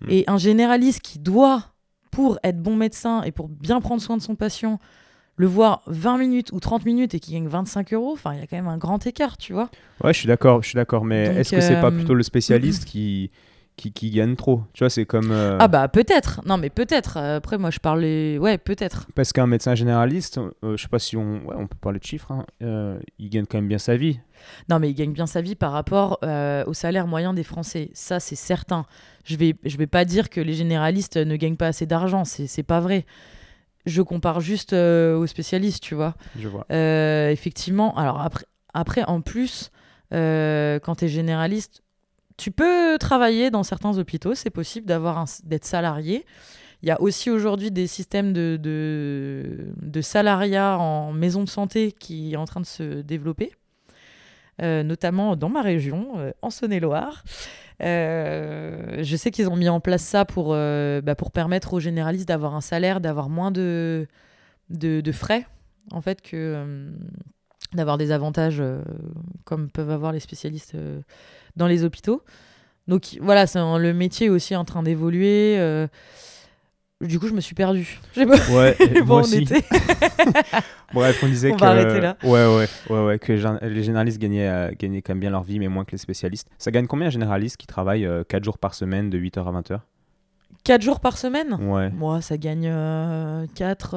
[0.00, 0.10] Hmm.
[0.10, 1.74] et un généraliste qui doit,
[2.10, 4.78] pour être bon médecin et pour bien prendre soin de son patient,
[5.36, 8.42] le voir 20 minutes ou 30 minutes et qui gagne 25 euros, enfin, il y
[8.42, 9.70] a quand même un grand écart, tu vois.
[10.02, 12.24] Ouais, je suis d'accord, je suis d'accord, mais est-ce que c'est pas euh, plutôt le
[12.24, 13.30] spécialiste qui,
[13.78, 15.30] qui, qui gagne trop Tu vois, c'est comme.
[15.30, 17.16] euh, Ah bah peut-être, non mais peut-être.
[17.16, 19.06] Après, moi je parlais, ouais, peut-être.
[19.14, 22.04] Parce qu'un médecin généraliste, euh, je sais pas si on, ouais, on peut parler de
[22.04, 24.20] chiffres, hein, euh, il gagne quand même bien sa vie.
[24.68, 27.90] Non, mais il gagne bien sa vie par rapport euh, au salaire moyen des Français.
[27.94, 28.84] Ça, c'est certain.
[29.24, 32.24] Je vais, je vais pas dire que les généralistes ne gagnent pas assez d'argent.
[32.24, 33.06] C'est, c'est pas vrai.
[33.86, 36.14] Je compare juste aux spécialistes, tu vois.
[36.38, 36.66] Je vois.
[37.30, 37.96] Effectivement.
[37.96, 39.70] Alors après, après en plus,
[40.10, 41.82] quand tu es généraliste,
[42.38, 44.34] tu peux travailler dans certains hôpitaux.
[44.34, 46.24] C'est possible d'être salarié.
[46.82, 52.32] Il y a aussi aujourd'hui des systèmes de, de, salariat en maison de santé qui
[52.32, 53.50] est en train de se développer,
[54.62, 57.24] euh, notamment dans ma région, euh, en Saône-et-Loire.
[57.82, 62.28] Euh, je sais qu'ils ont mis en place ça pour, bah, pour permettre aux généralistes
[62.28, 64.06] d'avoir un salaire, d'avoir moins de,
[64.70, 65.46] de, de frais,
[65.90, 66.92] en fait, que
[67.72, 68.62] d'avoir des avantages
[69.44, 70.76] comme peuvent avoir les spécialistes
[71.58, 72.22] dans les hôpitaux.
[72.86, 75.56] Donc voilà, un- le métier est aussi en train d'évoluer.
[75.58, 75.86] euh,
[77.04, 78.00] du coup, je me suis perdue.
[78.14, 79.42] Je sais pas Ouais, où moi on aussi.
[79.42, 79.62] était.
[80.94, 81.60] Bref, on disait On que.
[81.60, 82.16] va arrêter là.
[82.24, 85.30] Ouais, ouais, ouais, ouais, que les gén- les généralistes gagnaient, euh, gagnaient quand même bien
[85.30, 86.48] leur vie, mais moins que les spécialistes.
[86.58, 89.80] Ça gagne combien un généraliste qui travaille 4 jours par semaine de 8h à 20h
[90.64, 91.54] 4 jours par semaine?
[91.60, 91.90] Ouais.
[91.90, 92.72] Moi, ça gagne
[93.54, 93.94] 4,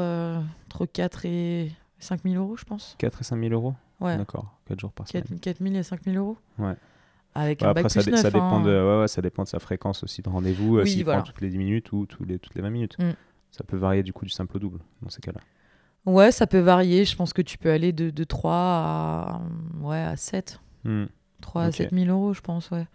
[0.67, 2.95] entre 4 et 5 000 euros, je pense.
[2.99, 3.73] 4 et 5 000 euros?
[3.99, 5.23] Ouais, D'accord, 4 jours par semaine.
[5.23, 6.37] 4, 4 000 et 5 000 euros.
[6.59, 6.73] Ouais.
[7.33, 8.63] Avec Ouais, un après, bac ça, plus ça 9, dépend hein.
[8.63, 11.21] de, ouais, ouais, ça dépend de sa fréquence aussi de rendez-vous, euh, Oui, s'il voilà.
[11.21, 12.97] prend toutes les 10 minutes ou tous les, toutes les 20 minutes.
[12.99, 13.11] Mm.
[13.51, 15.39] Ça peut varier du coup du simple au double dans ces cas-là.
[16.05, 17.05] Ouais, ça peut varier.
[17.05, 19.41] Je pense que tu peux aller de, de 3 à,
[19.81, 20.59] ouais, à 7.
[20.83, 21.05] Hmm.
[21.41, 21.75] 3 à Ok.
[21.75, 22.85] 7 000 euros, je pense, ouais.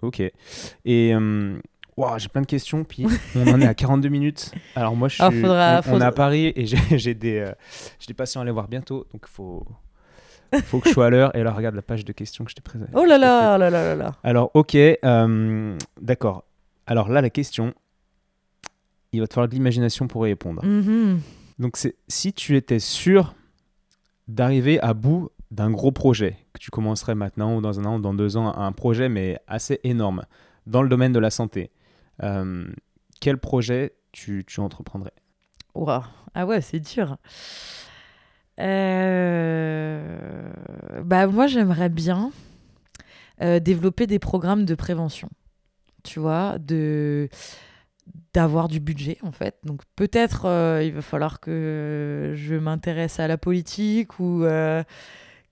[0.00, 0.20] Ok.
[0.20, 1.58] Et euh,
[1.96, 4.52] ouah, j'ai plein de questions, puis on en est à 42 minutes.
[4.76, 6.66] Alors moi, je suis, Alors, faudra- on, on est faudra- à Paris et
[6.98, 7.52] j'ai des, euh,
[7.98, 9.66] j'ai des patients à aller voir bientôt, donc faut,
[10.64, 11.34] faut que je sois à l'heure.
[11.36, 12.92] Et là, regarde la page de questions que je t'ai présentée.
[12.94, 14.16] Oh là là, oh là là là là.
[14.22, 16.44] Alors, ok, euh, d'accord.
[16.86, 17.74] Alors là, la question,
[19.12, 20.64] il va te falloir de l'imagination pour y répondre.
[20.64, 21.20] Mhm.
[21.58, 23.34] Donc, c'est si tu étais sûr
[24.28, 28.00] d'arriver à bout d'un gros projet, que tu commencerais maintenant ou dans un an ou
[28.00, 30.24] dans deux ans, un projet mais assez énorme
[30.66, 31.70] dans le domaine de la santé,
[32.22, 32.66] euh,
[33.20, 35.12] quel projet tu, tu entreprendrais?
[35.74, 36.04] Ouah.
[36.34, 37.16] Ah ouais, c'est dur.
[38.60, 40.52] Euh,
[41.04, 42.30] Bah, moi, j'aimerais bien
[43.40, 45.28] euh, développer des programmes de prévention.
[46.04, 47.28] Tu vois, de
[48.34, 49.56] d'avoir du budget en fait.
[49.64, 54.44] Donc peut-être euh, il va falloir que je m'intéresse à la politique ou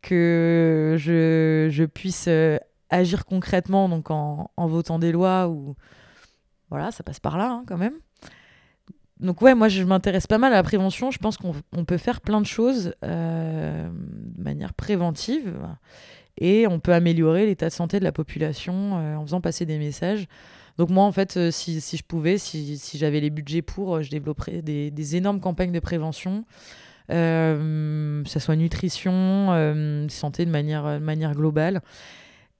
[0.02, 2.28] que je, je puisse
[2.90, 5.76] agir concrètement donc en, en votant des lois ou
[6.70, 7.94] voilà, ça passe par là hein, quand même.
[9.20, 11.10] Donc ouais, moi je m'intéresse pas mal à la prévention.
[11.10, 15.54] Je pense qu'on on peut faire plein de choses euh, de manière préventive
[16.38, 19.78] et on peut améliorer l'état de santé de la population euh, en faisant passer des
[19.78, 20.26] messages.
[20.78, 24.02] Donc moi en fait, euh, si, si je pouvais, si, si j'avais les budgets pour,
[24.02, 26.44] je développerais des, énormes campagnes de prévention.
[27.08, 31.80] Que ça soit nutrition, santé de manière, manière globale.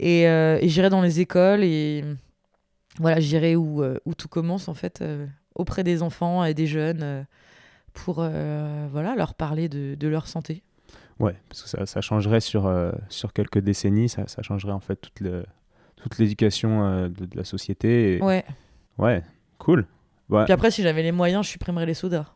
[0.01, 2.03] Et, et j'irai dans les écoles et
[2.99, 5.05] voilà, j'irai où, où tout commence en fait,
[5.55, 7.23] auprès des enfants et des jeunes euh,
[7.93, 10.63] pour euh, voilà, leur parler de, de leur santé.
[11.19, 14.81] Ouais, parce que ça, ça changerait sur, euh, sur quelques décennies, ça, ça changerait en
[14.81, 15.45] fait toute, le,
[15.97, 18.17] toute l'éducation de, de la société.
[18.17, 18.45] et- Ouais.
[18.99, 19.23] Ouais,
[19.59, 19.87] cool.
[20.31, 20.45] Ouais.
[20.45, 22.27] Puis après, si j'avais les moyens, je supprimerais les sodas.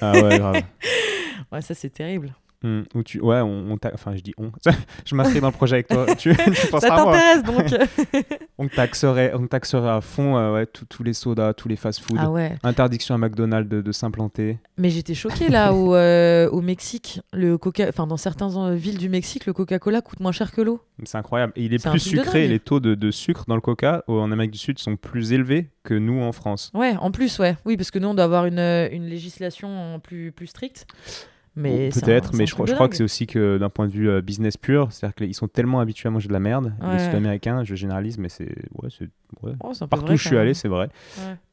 [0.00, 0.62] Ah ouais, grave.
[1.52, 2.34] Ouais, ça c'est terrible.
[2.94, 4.50] Où tu, ouais, on, on t'a- enfin je dis on,
[5.04, 6.06] je m'inscris dans le projet avec toi.
[6.18, 7.66] tu, tu penses Ça t'intéresse donc
[8.58, 12.16] On taxerait, on taxerait à fond euh, ouais, tous tous les sodas, tous les fast-food.
[12.18, 12.56] Ah ouais.
[12.62, 14.58] Interdiction à McDonald's de, de s'implanter.
[14.78, 18.98] Mais j'étais choquée là au, euh, au Mexique, le coca, enfin dans certaines euh, villes
[18.98, 20.80] du Mexique, le Coca-Cola coûte moins cher que l'eau.
[21.04, 21.52] C'est incroyable.
[21.56, 22.46] Et il est C'est un plus sucré.
[22.48, 25.68] Les taux de, de sucre dans le coca en Amérique du Sud sont plus élevés
[25.82, 26.70] que nous en France.
[26.74, 27.56] Ouais, en plus, ouais.
[27.64, 30.86] Oui, parce que nous, on doit avoir une, euh, une législation plus, plus stricte.
[31.56, 33.92] Mais Peut-être, mais je, crois- de je crois que c'est aussi que d'un point de
[33.92, 36.74] vue euh, business pur, c'est-à-dire qu'ils sont tellement habitués à manger de la merde.
[36.82, 36.98] Les.
[36.98, 39.08] Sud-Américains, je généralise, mais c'est ouais, c'est-
[39.42, 39.52] ouais.
[39.60, 40.88] Oh, partout vrai, où je suis allé, c'est vrai.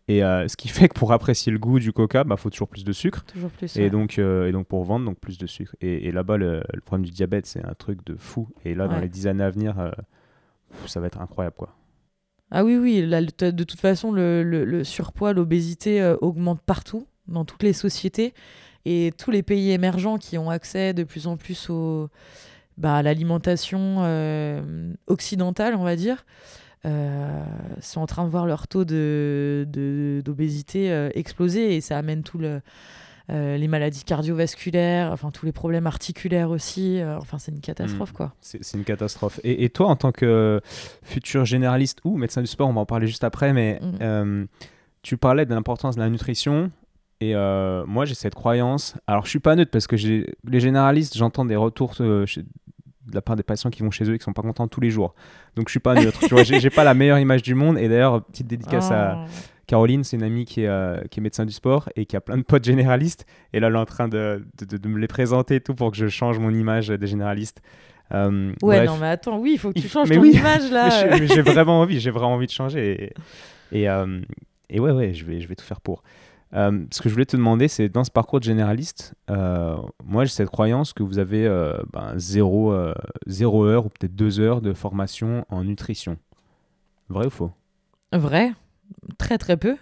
[0.07, 2.67] Et euh, ce qui fait que pour apprécier le goût du coca, bah faut toujours
[2.67, 3.23] plus de sucre.
[3.25, 3.77] toujours plus.
[3.77, 5.75] Et donc, euh, et donc pour vendre, donc plus de sucre.
[5.81, 8.49] Et, et là-bas, le, le problème du diabète, c'est un truc de fou.
[8.65, 9.91] Et là, dans les dix années à venir, euh,
[10.87, 11.75] ça va être incroyable, quoi.
[12.49, 17.45] Ah oui, oui, là, de toute façon, le, le- le surpoids, l'obésité augmente partout, dans
[17.45, 18.33] toutes les sociétés.
[18.85, 22.09] Et tous les pays émergents qui ont accès de plus en plus au,
[22.77, 26.25] bah, à l'alimentation euh, occidentale, on va dire,
[26.85, 27.43] euh,
[27.79, 31.75] sont en train de voir leur taux de, de- d'obésité euh, exploser.
[31.75, 32.61] Et ça amène tout le,
[33.29, 36.99] les maladies cardiovasculaires, enfin tous les problèmes articulaires aussi.
[37.17, 38.15] enfin, c'est une catastrophe, Mm.
[38.15, 38.33] quoi.
[38.41, 39.39] C'est une catastrophe.
[39.45, 40.59] Et, et toi, en tant que
[41.03, 44.47] futur généraliste ou médecin du sport, on va en parler juste après, mais Mm.
[45.03, 46.71] tu parlais de l'importance de la nutrition.
[47.21, 48.95] Et euh, moi, j'ai cette croyance.
[49.07, 53.15] Alors, je suis pas neutre parce que les généralistes, j'entends des retours euh, chez- de
[53.15, 54.89] la part des patients qui vont chez eux et qui sont pas contents tous les
[54.89, 55.13] jours.
[55.55, 56.19] Donc, je suis pas neutre.
[56.27, 57.77] tu vois, j'ai pas la meilleure image du monde.
[57.77, 59.29] Et d'ailleurs, petite dédicace à Oh.
[59.67, 62.21] Caroline, c'est une amie qui est, euh, qui est médecin du sport et qui a
[62.21, 63.25] plein de potes généralistes.
[63.53, 65.75] Et là, elle est en train de, de- de- de me les présenter et tout
[65.75, 67.61] pour que je change mon image des généralistes.
[68.11, 68.85] Ouais, bref.
[68.89, 70.31] non, mais attends, oui, il faut que tu changes mais ton oui.
[70.35, 70.89] image là.
[70.89, 73.13] J'ai- vraiment envie, j'ai vraiment envie de changer.
[73.71, 73.87] Et, et,
[74.69, 76.03] et ouais, ouais, je vais, je vais tout faire pour.
[76.53, 80.25] Euh, ce que je voulais te demander, c'est dans ce parcours de généraliste, euh, moi
[80.25, 82.75] j'ai cette croyance que vous avez euh, ben, zéro,
[83.25, 86.17] zéro heure ou peut-être deux heures de formation en nutrition.
[87.09, 87.51] Vrai ou faux?
[88.11, 88.51] Vrai,
[89.17, 89.77] très très peu.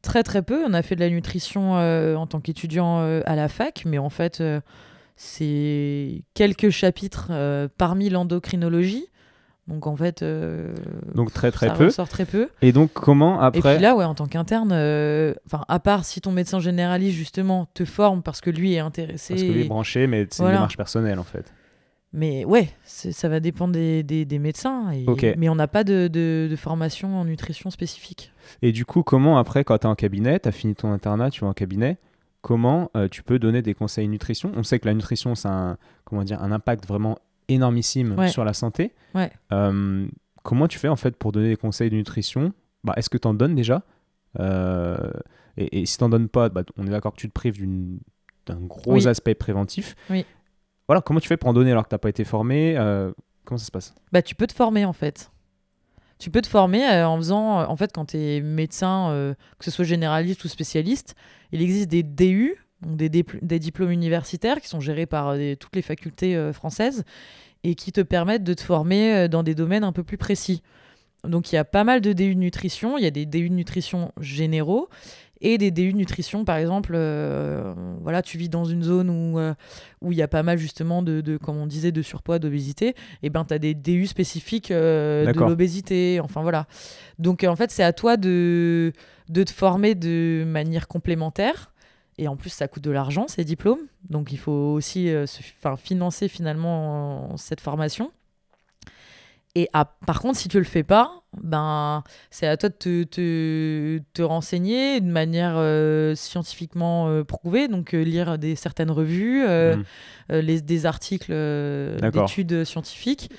[0.00, 0.64] Très très peu.
[0.66, 4.42] On a fait de la nutrition en tant qu'étudiant à la fac, mais en fait,
[5.16, 7.30] c'est quelques chapitres
[7.76, 9.06] parmi l'endocrinologie.
[9.68, 10.74] Donc en fait, euh,
[11.14, 11.84] Donc très très ça peu.
[11.84, 12.48] ressort très peu.
[12.62, 16.04] Et donc comment Et après puis là, ouais, en tant qu'interne, euh, enfin, à part
[16.04, 19.34] si ton médecin généraliste justement te forme parce que lui est intéressé.
[19.34, 20.54] Parce que lui est et- branché, mais c'est Voilà.
[20.54, 21.52] une démarche personnelle en fait.
[22.14, 24.90] Mais ouais, c'est- ça va dépendre des, des- des médecins.
[24.90, 25.06] et-.
[25.38, 28.32] Mais on n'a pas de, de- de formation en nutrition spécifique.
[28.62, 31.30] Et du coup, comment après, quand tu es en cabinet, tu as fini ton internat,
[31.30, 31.96] tu vas en cabinet,
[32.42, 34.52] comment euh, tu peux donner des conseils nutrition?
[34.56, 37.16] On sait que la nutrition, ça a un, comment dire, un impact vraiment
[37.48, 38.28] énormissime Ouais.
[38.28, 38.92] sur la santé.
[39.14, 39.30] Ouais.
[39.52, 40.06] Euh,
[40.42, 42.52] comment tu fais en fait pour donner des conseils de nutrition?
[42.84, 43.82] Bah, Est-ce que tu en donnes déjà?
[44.40, 44.96] Euh,
[45.56, 47.58] et, et si tu n'en donnes pas, bah, on est d'accord que tu te prives
[48.46, 49.06] d'un gros Oui.
[49.06, 49.94] aspect préventif.
[50.10, 50.24] Oui.
[50.88, 52.76] Voilà, comment tu fais pour en donner alors que tu n'as pas été formé?
[52.76, 53.12] Euh,
[53.44, 53.94] Comment ça se passe?
[54.12, 55.30] Bah, tu peux te former en fait.
[56.18, 59.84] Tu peux te former en faisant, en fait, quand tu es médecin, que ce soit
[59.84, 61.16] généraliste ou spécialiste,
[61.50, 65.76] il existe des DU, donc des, diplômes universitaires qui sont gérés par euh, des- toutes
[65.76, 67.04] les facultés euh, françaises
[67.64, 70.62] et qui te permettent de te former euh, dans des domaines un peu plus précis.
[71.24, 73.48] Donc il y a pas mal de DU de nutrition, il y a des DU
[73.48, 74.88] de nutrition généraux
[75.40, 79.38] et des DU de nutrition, par exemple, euh, voilà, tu vis dans une zone où
[79.38, 79.54] euh,
[80.00, 82.94] où il y a pas mal justement de, de, comme on disait, de surpoids, d'obésité,
[83.22, 86.66] et ben tu as des DU spécifiques de l'obésité, enfin voilà.
[87.18, 88.92] Donc en fait, c'est à toi de,
[89.28, 91.72] de te former de manière complémentaire.
[92.18, 93.80] Et en plus, ça coûte de l'argent, ces diplômes.
[94.10, 95.42] Donc il faut aussi euh, se,
[95.78, 98.12] financer finalement euh, cette formation.
[99.54, 103.02] Et ah, par contre, si tu le fais pas, ben, c'est à toi de te,
[103.04, 109.44] te, te renseigner de manière euh, scientifiquement euh, prouvée, donc euh, lire des, certaines revues,
[109.44, 109.84] euh, Mm.
[110.32, 113.30] euh, les, des articles d'études scientifiques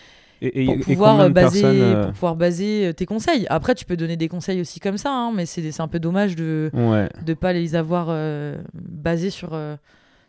[0.46, 3.06] Et, et- pour pouvoir, combien euh, de baser, personnes, euh, pour pouvoir baser euh, tes
[3.06, 3.48] conseils.
[3.50, 6.36] Après, tu peux donner des conseils aussi comme ça, hein, mais c'est un peu dommage
[6.36, 7.10] de Ouais.
[7.26, 9.78] ne pas les avoir euh, basés sur, euh,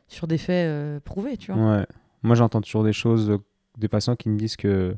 [0.07, 1.79] sur des faits euh, prouvés, tu vois.
[1.79, 1.87] Ouais.
[2.23, 3.39] Moi, j'entends toujours des choses, euh,
[3.77, 4.95] des patients qui me disent que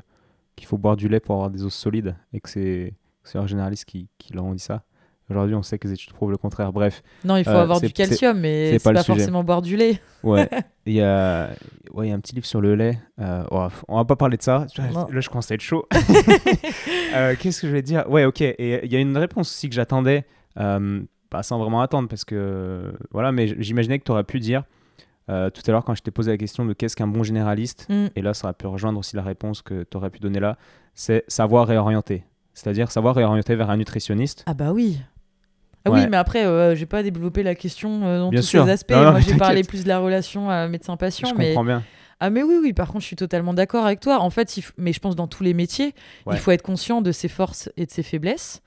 [0.55, 2.93] qu'il faut boire du lait pour avoir des os solides et que c'est
[3.23, 4.83] que c'est leur généraliste qui, qui leur ont dit ça.
[5.29, 6.71] Aujourd'hui, on sait que les études prouvent le contraire.
[6.71, 9.75] Bref, Non, il faut Euh, avoir du calcium, mais c'est pas pas, forcément boire du
[9.75, 9.99] lait.
[10.23, 10.49] ouais.
[10.85, 11.49] Il y a,
[11.91, 12.97] ouais, il y a un petit livre sur le lait.
[13.19, 14.65] Euh, oh, on va pas parler de ça.
[14.93, 15.05] Non.
[15.11, 15.85] Là, je commence à être chaud.
[17.13, 18.09] Euh, Qu'est-ce que je vais dire?
[18.09, 18.41] Ouais, ok.
[18.41, 20.25] Et il y a une réponse aussi que j'attendais,
[20.59, 24.63] euh, pas sans vraiment attendre, parce que voilà, mais j'imaginais que tu aurais pu dire
[25.29, 27.85] euh, tout à l'heure quand je t'ai posé la question de qu'est-ce qu'un bon généraliste.
[27.89, 28.07] Mm.
[28.15, 30.57] et là ça aurait pu rejoindre aussi la réponse que tu aurais pu donner là,
[30.95, 32.23] c'est savoir réorienter.
[32.53, 34.43] C'est-à-dire savoir réorienter vers un nutritionniste.
[34.47, 34.99] Ah bah oui.
[35.87, 38.65] Ah Oui, mais après, euh, j'ai pas développé la question euh, dans Bien tous sûr.
[38.65, 38.91] ses aspects.
[38.91, 41.29] Non, non, Moi, j'ai parlé plus de la relation euh, médecin-patient.
[41.29, 41.47] Je mais...
[41.49, 41.83] comprends bien.
[42.19, 44.19] Ah, mais oui, oui, par contre, je suis totalement d'accord avec toi.
[44.21, 45.93] En fait, f- mais je pense dans tous les métiers,
[46.25, 46.35] Ouais.
[46.35, 48.61] il faut être conscient de ses forces et de ses faiblesses.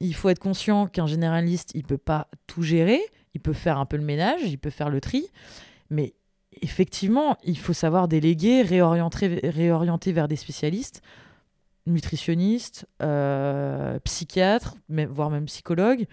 [0.00, 3.00] Il faut être conscient qu'un généraliste, il peut pas tout gérer.
[3.34, 5.26] Il peut faire un peu le ménage, il peut faire le tri.
[5.88, 6.14] Mais
[6.62, 11.00] effectivement, il faut savoir déléguer, réorienter, réorienter vers des spécialistes,
[11.86, 16.06] nutritionnistes, euh, psychiatres, mais, voire même psychologues.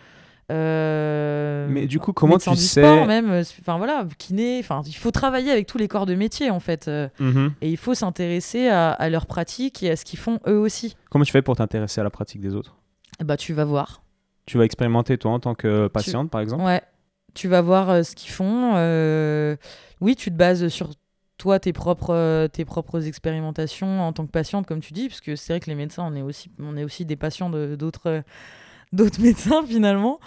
[0.52, 4.82] Euh, Mais du coup, comment tu du sais sport même, euh, enfin voilà, kiné, enfin
[4.86, 7.54] il faut travailler avec tous les corps de métier en fait, euh, Mhm.
[7.62, 10.96] et il faut s'intéresser à, à leurs pratiques et à ce qu'ils font eux aussi.
[11.10, 12.78] Comment tu fais pour t'intéresser à la pratique des autres?
[13.24, 14.02] Bah tu vas voir.
[14.46, 16.64] Tu vas expérimenter toi en tant que patiente, par exemple?
[16.64, 16.82] Ouais.
[17.34, 18.74] Tu vas voir euh, ce qu'ils font.
[20.00, 20.92] Oui, tu te bases sur
[21.38, 25.36] toi, tes propres, tes propres expérimentations en tant que patiente, comme tu dis, parce que
[25.36, 28.24] c'est vrai que les médecins, on est aussi, on est aussi des patients d'autres,
[28.94, 30.20] d'autres médecins finalement.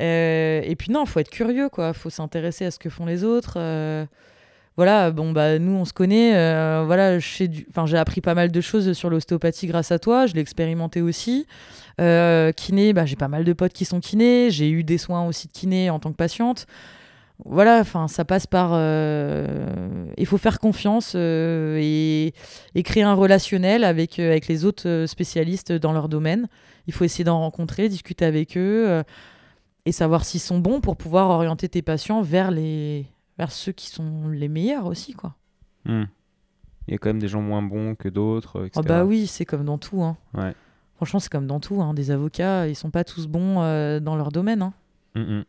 [0.00, 1.92] Euh, et puis non, faut être curieux, quoi.
[1.92, 3.54] Faut s'intéresser à ce que font les autres.
[3.58, 4.06] euh,
[4.76, 6.34] Voilà, bon bah nous on se connaît.
[6.34, 10.26] euh, voilà, j'ai appris pas mal de choses sur l'ostéopathie grâce à toi.
[10.26, 11.46] Je l'ai expérimenté aussi.
[11.98, 14.50] Kiné, bah, j'ai pas mal de potes qui sont kinés.
[14.50, 16.66] J'ai eu des soins aussi de kiné en tant que patiente.
[17.44, 18.70] Voilà, enfin, ça passe par.
[20.16, 22.32] Il faut faire confiance et,
[22.74, 26.48] et créer un relationnel avec, avec les autres spécialistes dans leur domaine.
[26.86, 29.02] Il faut essayer d'en rencontrer, discuter avec eux euh,
[29.86, 33.06] et savoir s'ils sont bons pour pouvoir orienter tes patients vers, les,
[33.38, 35.34] vers ceux qui sont les meilleurs aussi, quoi.
[35.84, 36.04] Hmm.
[36.88, 38.72] Il y a quand même des gens moins bons que d'autres, etc.
[38.76, 40.02] Ah bah oui, c'est comme dans tout.
[40.02, 40.16] Hein.
[40.34, 40.52] Ouais.
[40.96, 41.80] Franchement, c'est comme dans tout.
[41.80, 41.94] Hein.
[41.94, 44.62] Des avocats, ils sont pas tous bons euh, dans leur domaine.
[44.62, 44.72] Hein.
[45.14, 45.44] Mhm.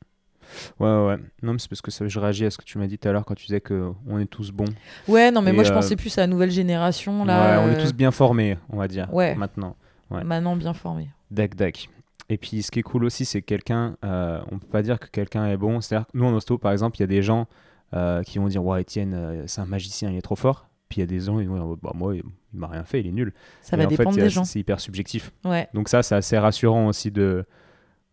[0.80, 1.18] Ouais, ouais, ouais.
[1.42, 3.08] Non, mais c'est parce que ça, je réagis à ce que tu m'as dit tout
[3.08, 4.66] à l'heure quand tu disais qu'on est tous bons.
[5.08, 7.26] Ouais, non, mais Et, moi, je euh, pensais plus à la nouvelle génération.
[7.26, 9.36] Là, ouais, on est tous bien formés, on va dire, Ouais.
[9.36, 9.76] maintenant.
[10.12, 10.24] ouais.
[10.24, 11.10] Maintenant bien formés.
[11.34, 11.90] Dac, dac.
[12.30, 15.00] Et puis, ce qui est cool aussi, c'est que quelqu'un, euh, on peut pas dire
[15.00, 15.82] que quelqu'un est bon.
[15.82, 17.48] C'est-à-dire que nous, en hosto, par exemple, il y a des gens
[17.94, 20.68] euh, qui vont dire Ouais, Étienne, euh, c'est un magicien, il est trop fort.
[20.90, 22.24] Puis il y a des gens qui vont dire bah, Moi, il
[22.54, 23.34] il m'a rien fait, il est nul.
[23.62, 24.44] Ça Et va en dépendre a- des gens.
[24.46, 25.32] C'est hyper subjectif.
[25.44, 25.68] Ouais.
[25.74, 27.46] Donc, ça, c'est assez rassurant aussi de.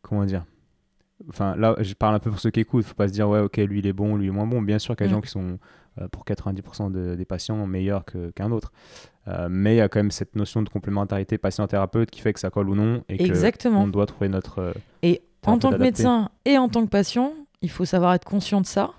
[0.02, 0.44] Comment dire
[1.28, 2.84] Enfin, là, je parle un peu pour ceux qui écoutent.
[2.86, 4.62] Faut pas se dire Ouais, ok, lui, il est bon, lui, il est moins bon.
[4.62, 5.16] Bien sûr qu'il y a des Mm.
[5.18, 5.58] gens qui sont,
[6.00, 8.04] euh, pour 90% de- des patients, meilleurs
[8.34, 8.72] qu'un autre.
[9.30, 12.40] Euh, mais il y a quand même cette notion de complémentarité patient-thérapeute qui fait que
[12.40, 13.02] ça colle ou non.
[13.08, 13.82] Et que Exactement.
[13.82, 14.58] on doit trouver notre.
[14.58, 14.72] euh,
[15.02, 15.84] Et en tant que adapté.
[15.84, 18.90] médecin et en tant que patient, il faut savoir être conscient de ça.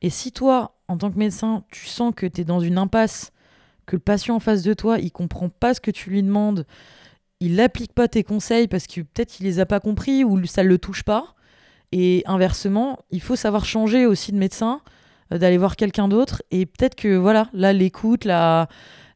[0.00, 3.32] Et si toi, en tant que médecin, tu sens que tu es dans une impasse,
[3.86, 6.64] que le patient en face de toi, il comprend pas ce que tu lui demandes,
[7.40, 10.62] il n'applique pas tes conseils parce que peut-être il les a pas compris ou ça
[10.62, 11.34] le touche pas.
[11.92, 14.80] Et inversement, il faut savoir changer aussi de médecin,
[15.32, 16.42] euh, d'aller voir quelqu'un d'autre.
[16.50, 18.68] Et peut-être que voilà, là, l'écoute, la-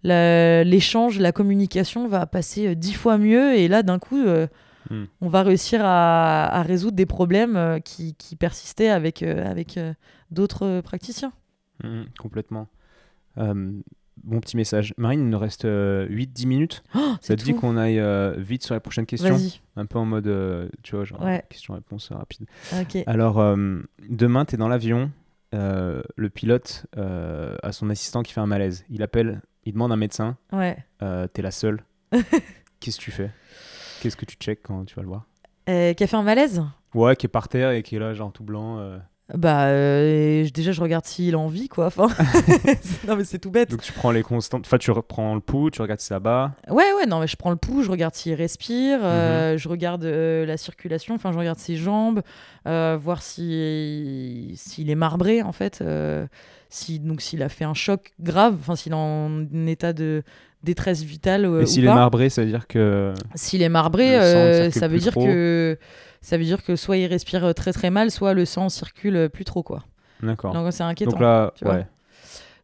[0.04, 3.54] l'échange, la communication va passer euh, dix fois mieux.
[3.54, 4.46] Et là, d'un coup, euh,
[4.90, 5.04] Hmm.
[5.20, 9.78] on va réussir à, à résoudre des problèmes euh, qui, qui persistaient avec, euh, avec
[10.32, 11.32] d'autres praticiens.
[11.84, 12.66] Mhm, complètement.
[13.38, 13.72] Euh,
[14.24, 14.92] bon petit message.
[14.98, 16.82] Marine, il nous reste 8-10 minutes.
[16.96, 18.02] Oh, Ça te dit qu'on aille
[18.38, 19.60] vite sur les prochaines questions Vas-y.
[19.76, 21.44] Un peu en mode, tu vois, genre Ouais.
[21.48, 22.46] question-réponse rapide.
[23.06, 23.36] Alors,
[24.08, 25.12] demain, tu es dans l'avion.
[25.52, 28.84] le pilote a son assistant qui fait un malaise.
[28.90, 30.36] Il appelle, il demande un médecin.
[30.52, 30.76] Ouais.
[31.02, 31.84] Euh, tu es la seule.
[32.80, 33.30] Qu'est-ce que tu fais?
[34.00, 35.26] Qu'est-ce que tu check quand tu vas le voir?
[35.68, 36.62] Euh, qui a fait un malaise?
[36.94, 38.78] Ouais, qui est par terre et qui est là, genre tout blanc.
[38.78, 38.98] euh.
[39.34, 41.86] Bah, euh, déjà, je regarde s'il a envie, quoi.
[41.86, 42.08] Enfin,
[43.08, 43.70] non, mais c'est tout bête.
[43.70, 44.66] Donc tu prends les constantes.
[44.66, 46.52] Enfin, tu reprends le pouls, tu regardes si ça bat.
[46.68, 49.04] Ouais, ouais, non, mais je prends le pouls, je regarde s'il respire, Mhm.
[49.04, 52.20] euh, je regarde euh, la circulation, enfin, je regarde ses jambes,
[52.66, 55.80] euh, voir si- s'il est marbré, en fait.
[55.80, 56.26] euh,
[56.72, 60.22] si, donc, s'il a fait un choc grave, enfin, s'il est en état de
[60.62, 63.12] détresse vitale euh, ou s'il est marbré, ça veut dire que.
[63.34, 65.22] S'il est marbré, euh, ça veut dire trop.
[65.26, 65.78] que
[66.22, 69.16] ça veut dire que soit il respire euh, très très mal, soit le sang circule
[69.16, 69.84] euh, plus trop quoi.
[70.22, 70.54] D'accord.
[70.54, 71.12] Donc c'est inquiétant.
[71.12, 71.74] Donc là, tu vois.
[71.74, 71.86] ouais.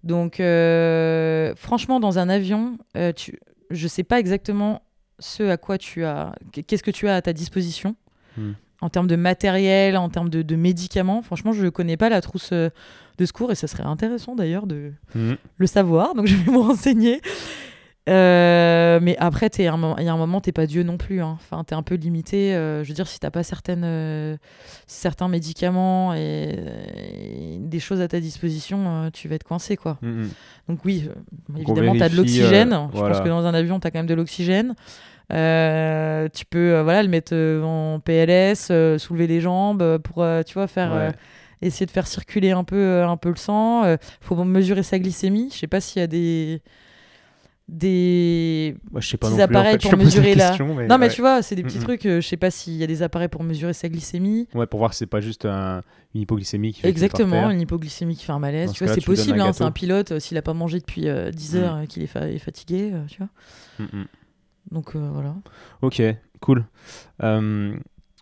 [0.04, 2.78] Donc euh, franchement dans un avion,
[3.14, 3.38] tu,
[3.70, 4.80] je sais pas exactement
[5.18, 6.34] ce à quoi tu as,
[6.66, 7.94] qu'est-ce que tu as à ta disposition
[8.36, 8.52] Hmm.
[8.80, 11.22] En termes de matériel, en termes de, de médicaments.
[11.22, 12.70] Franchement, je connais pas la trousse euh,
[13.18, 15.36] de secours et ça serait intéressant d'ailleurs de Mhm.
[15.56, 17.20] le savoir, donc je vais me renseigner.
[18.08, 21.20] Euh, mais après, il y a un moment, t'es pas Dieu non plus.
[21.20, 21.38] Hein.
[21.40, 22.54] Enfin, t'es un peu limité.
[22.54, 24.36] euh, je veux dire, si t'as pas certaines, euh,
[24.86, 26.54] certains médicaments et,
[26.96, 29.98] et des choses à ta disposition, tu vas être coincé, quoi.
[30.02, 30.30] Mhm.
[30.68, 31.08] Donc oui,
[31.56, 32.70] évidemment, t'as de l'oxygène.
[32.92, 33.14] Je voilà.
[33.14, 34.74] pense que dans un avion, t'as quand même de l'oxygène.
[35.30, 37.34] Tu peux voilà, le mettre
[37.64, 40.92] en PLS, soulever les jambes pour, tu vois, faire...
[40.92, 41.12] Ouais.
[41.60, 43.84] essayer de faire circuler un peu, un peu le sang.
[43.84, 45.50] Euh, faut mesurer sa glycémie.
[45.52, 46.62] Je sais pas s'il y a des,
[47.68, 50.74] des Moi, je sais pas petits non plus, en appareils fait, pour mesurer la- question,
[50.74, 52.82] mais non mais tu vois c'est des petits trucs euh, je sais pas s'il y
[52.82, 54.48] a des appareils pour mesurer sa glycémie.
[54.54, 55.82] Ouais, pour voir si c'est pas juste un-
[56.14, 58.68] une hypoglycémie qui fait exactement une hypoglycémie qui fait un malaise.
[58.68, 61.08] Dans tu vois c'est possible hein, c'est un pilote euh, s'il a pas mangé depuis
[61.08, 61.60] euh, 10 Mhm.
[61.62, 63.28] heures euh, qu'il est, fa- est fatigué euh, tu vois.
[63.78, 64.04] Mm, mm.
[64.72, 65.34] donc voilà.
[65.82, 66.02] Ok,
[66.40, 66.64] cool.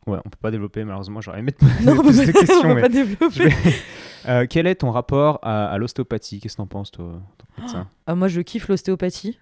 [0.07, 2.59] Ouais, on peut pas développer, malheureusement, j'aurais aimé te poser non on plus de questions.
[2.61, 3.54] on peut mais pas développer vais-
[4.28, 6.40] Euh, quel est ton rapport à, à l'ostéopathie?
[6.40, 7.20] Qu'est-ce que t'en penses, toi, en
[7.57, 9.38] que médecin Ah, moi, je kiffe l'ostéopathie.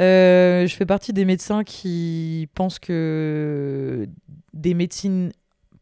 [0.00, 4.08] Euh, je fais partie des médecins qui pensent que
[4.54, 5.30] des médecines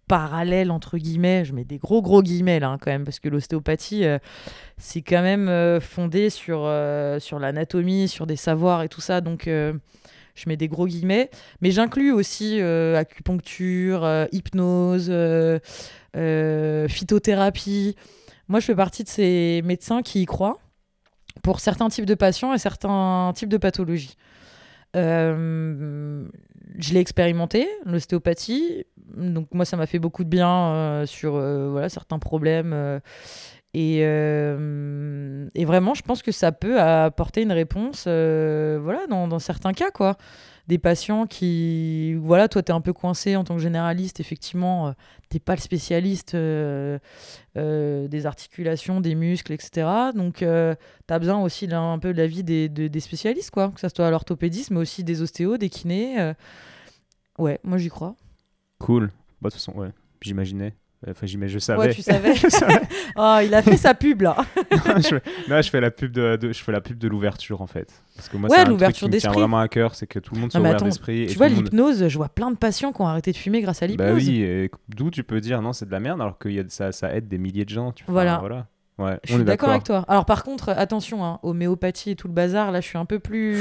[0.06, 3.28] parallèles, entre guillemets, je mets des gros gros guillemets là hein, quand même, parce que
[3.30, 4.18] l'ostéopathie, euh,
[4.76, 6.70] c'est quand même fondé sur,
[7.20, 9.22] sur l'anatomie, sur des savoirs et tout ça.
[9.22, 9.48] Donc,
[10.36, 11.30] je mets des gros guillemets.
[11.60, 15.58] Mais j'inclus aussi euh, acupuncture, euh, hypnose, euh,
[16.88, 17.96] phytothérapie.
[18.48, 20.58] Moi, je fais partie de ces médecins qui y croient
[21.42, 24.16] pour certains types de patients et certains types de pathologies.
[24.94, 28.84] Je l'ai expérimenté, l'ostéopathie.
[29.16, 33.00] Donc moi, ça m'a fait beaucoup de bien sur voilà, certains problèmes.
[33.78, 39.72] Euh, et, vraiment, je pense que ça peut apporter une réponse euh, voilà, dans, certains
[39.72, 39.90] cas.
[40.66, 44.88] des patients qui, voilà, toi, tu es un peu coincé en tant que généraliste, effectivement,
[44.88, 44.92] euh,
[45.28, 47.00] t'es pas le spécialiste des
[48.24, 49.86] articulations, des muscles, etc.
[50.14, 53.80] Donc, tu as besoin aussi un peu de l'avis des, de- des spécialistes, quoi, que
[53.80, 56.32] ce soit l'orthopédiste, mais aussi des ostéos, des kinés.
[57.38, 58.14] Ouais, moi, j'y crois.
[58.78, 59.08] Cool.
[59.42, 60.74] Bah, de toute façon, j'imaginais.
[61.10, 61.86] Enfin, j'imagine, je savais.
[61.88, 62.34] Ouais, tu savais.
[63.16, 64.36] Oh, il a fait sa pub, là.
[64.76, 65.16] je,
[65.50, 67.88] là, je fais la pub de, de- je fais la pub de l'ouverture en fait.
[68.16, 69.40] Parce que moi, Ouais, l'ouverture me tient d'esprit.
[69.40, 71.22] vraiment à cœur, c'est que tout le monde soit Non, ouvert d'esprit.
[71.22, 73.36] et tu tout vois, monde- l'hypnose, je vois plein de patients qui ont arrêté de
[73.36, 74.08] fumer grâce à l'hypnose.
[74.08, 76.58] Bah oui, et d'où tu peux dire non, c'est de la merde, alors que y
[76.60, 77.92] a, ça, ça aide des milliers de gens.
[77.92, 78.38] Tu, Voilà.
[78.38, 78.66] voilà.
[78.98, 80.04] Ouais, Je on suis d'accord avec toi.
[80.08, 83.18] Alors par contre, attention, hein, homéopathie et tout le bazar, là je suis un peu
[83.18, 83.60] plus...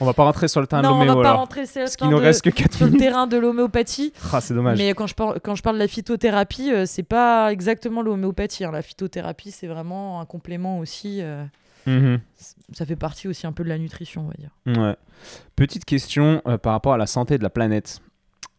[0.00, 1.40] On va pas rentrer sur le terrain non, de on va l'homéo pas alors.
[1.40, 4.12] rentrer sur, Parce qu'il nous reste que 4 sur le terrain de l'homéopathie.
[4.32, 4.78] Ah, c'est dommage.
[4.78, 8.64] Mais quand je, parle, quand je parle de la phytothérapie, euh, c'est pas exactement l'homéopathie.
[8.64, 8.70] hein.
[8.72, 11.20] La phytothérapie, c'est vraiment un complément aussi.
[11.20, 11.44] euh,
[11.86, 12.20] Mhm.
[12.72, 14.82] ça fait partie aussi un peu de la nutrition, on va dire.
[14.82, 14.96] Ouais.
[15.56, 18.00] Petite question euh, par rapport à la santé de la planète.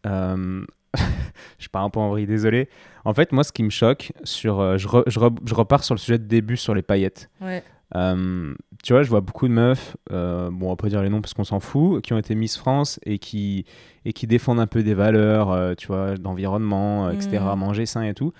[0.06, 0.64] Euh,
[1.58, 2.68] je pars un peu en vrille, désolé.
[3.04, 5.84] En fait, moi, ce qui me choque, sur, euh, je, re- je re- je repars
[5.84, 7.30] sur le sujet de début sur les paillettes.
[7.40, 7.62] Ouais.
[7.94, 11.10] Euh, tu vois, je vois beaucoup de meufs, euh, bon, on va pas dire les
[11.10, 13.66] noms parce qu'on s'en fout, qui ont été Miss France et qui,
[14.06, 17.58] et qui défendent un peu des valeurs, euh, tu vois, d'environnement, etc., Mhm.
[17.58, 18.32] manger sain et tout,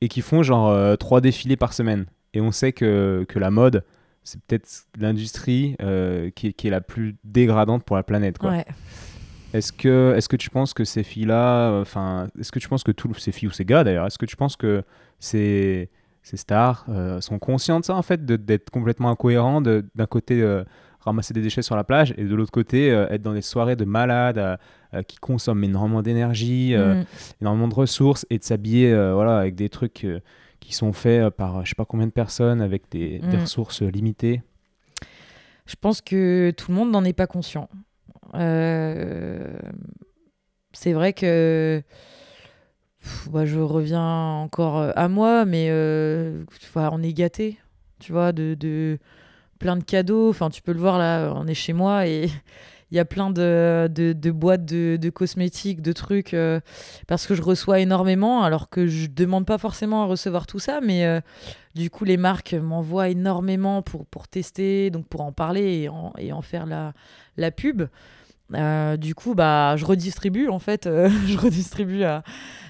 [0.00, 2.06] et qui font genre trois défilés par semaine.
[2.34, 3.84] Et on sait que, que la mode,
[4.22, 5.76] c'est peut-être l'industrie
[6.36, 8.50] qui, est- qui est la plus dégradante pour la planète, quoi.
[8.50, 8.64] Ouais.
[9.52, 12.84] Est-ce que, est que tu penses que ces filles-là, euh, enfin, est-ce que tu penses
[12.84, 14.82] que tous ces filles ou ces gars d'ailleurs, est-ce que tu penses que
[15.18, 15.90] ces,
[16.22, 20.62] ces stars euh, sont conscients de ça en fait, d'être complètement incohérents, d'un côté euh,
[21.00, 23.76] ramasser des déchets sur la plage et de l'autre côté euh, être dans des soirées
[23.76, 24.58] de malades
[25.06, 27.04] qui consomment énormément d'énergie, Mm.
[27.40, 30.04] énormément de ressources et de s'habiller voilà, avec des trucs
[30.58, 33.40] qui sont faits par je sais pas combien de personnes avec des, des Mm.
[33.42, 34.42] ressources limitées.
[35.66, 37.68] Je pense que tout le monde n'en est pas conscient.
[38.34, 39.58] Euh,
[40.72, 41.82] C'est vrai que
[43.30, 46.44] bah, je reviens encore euh, à moi, mais euh,
[46.76, 47.58] on est gâté,
[47.98, 48.98] tu vois, de,
[49.58, 50.30] plein de cadeaux.
[50.30, 52.28] Enfin, tu peux le voir là, on est chez moi et
[52.90, 56.36] il y a plein de, boîtes de, cosmétiques, de trucs,
[57.06, 60.80] parce que je reçois énormément, alors que je demande pas forcément à recevoir tout ça,
[60.80, 61.22] mais
[61.76, 66.66] du coup, les marques m'envoient énormément pour, tester, donc pour en parler et en, faire
[67.36, 67.84] la pub.
[68.54, 72.22] Euh, du coup, bah, je redistribue en fait, euh, je redistribue à,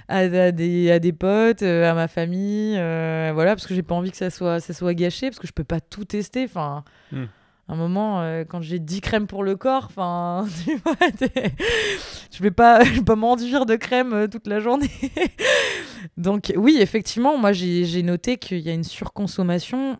[0.09, 3.83] à, à des, à des potes, euh, à ma famille, euh, voilà, parce que j'ai
[3.83, 6.45] pas envie que ça soit, ça soit gâché, parce que je peux pas tout tester.
[6.45, 7.25] Enfin, Hmm.
[7.69, 11.55] à un moment, quand j'ai 10 crèmes pour le corps, enfin, tu vois, t'es-
[12.33, 14.91] je vais pas, je vais pas m'enduire de crème toute la journée.
[16.17, 19.97] Donc, oui, effectivement, moi j'ai noté qu'il y a une surconsommation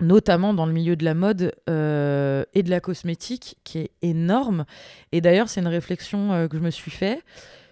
[0.00, 4.64] notamment dans le milieu de la mode euh, et de la cosmétique, qui est énorme.
[5.12, 7.22] Et d'ailleurs, c'est une réflexion euh, que je me suis fait.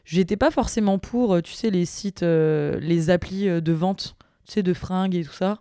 [0.04, 4.16] J'étais pas forcément pour, euh, tu sais, les sites, les applis de vente,
[4.46, 5.60] tu sais, de fringues et tout ça.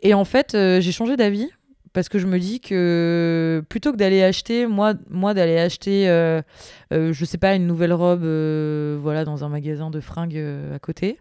[0.00, 1.50] Et en fait, j'ai changé d'avis
[1.92, 6.06] parce que je me dis que plutôt que d'aller acheter, moi, moi d'aller acheter,
[6.90, 8.24] je sais pas, une nouvelle robe,
[9.00, 10.42] voilà, dans un magasin de fringues
[10.74, 11.18] à côté,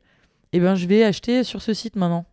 [0.54, 2.26] eh ben, je vais acheter sur ce site maintenant.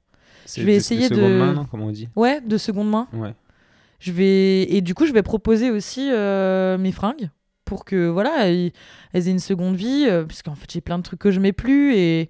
[0.46, 2.08] C'est vais des essayer de- mains, non, comme on dit.
[2.16, 3.08] Ouais, de seconde main.
[3.12, 3.34] Ouais.
[3.98, 7.30] Je vais et du coup je vais proposer aussi euh, mes fringues
[7.64, 8.72] pour que voilà elles
[9.14, 11.52] aient une seconde vie euh, parce qu'en fait j'ai plein de trucs que je mets
[11.54, 12.28] plus et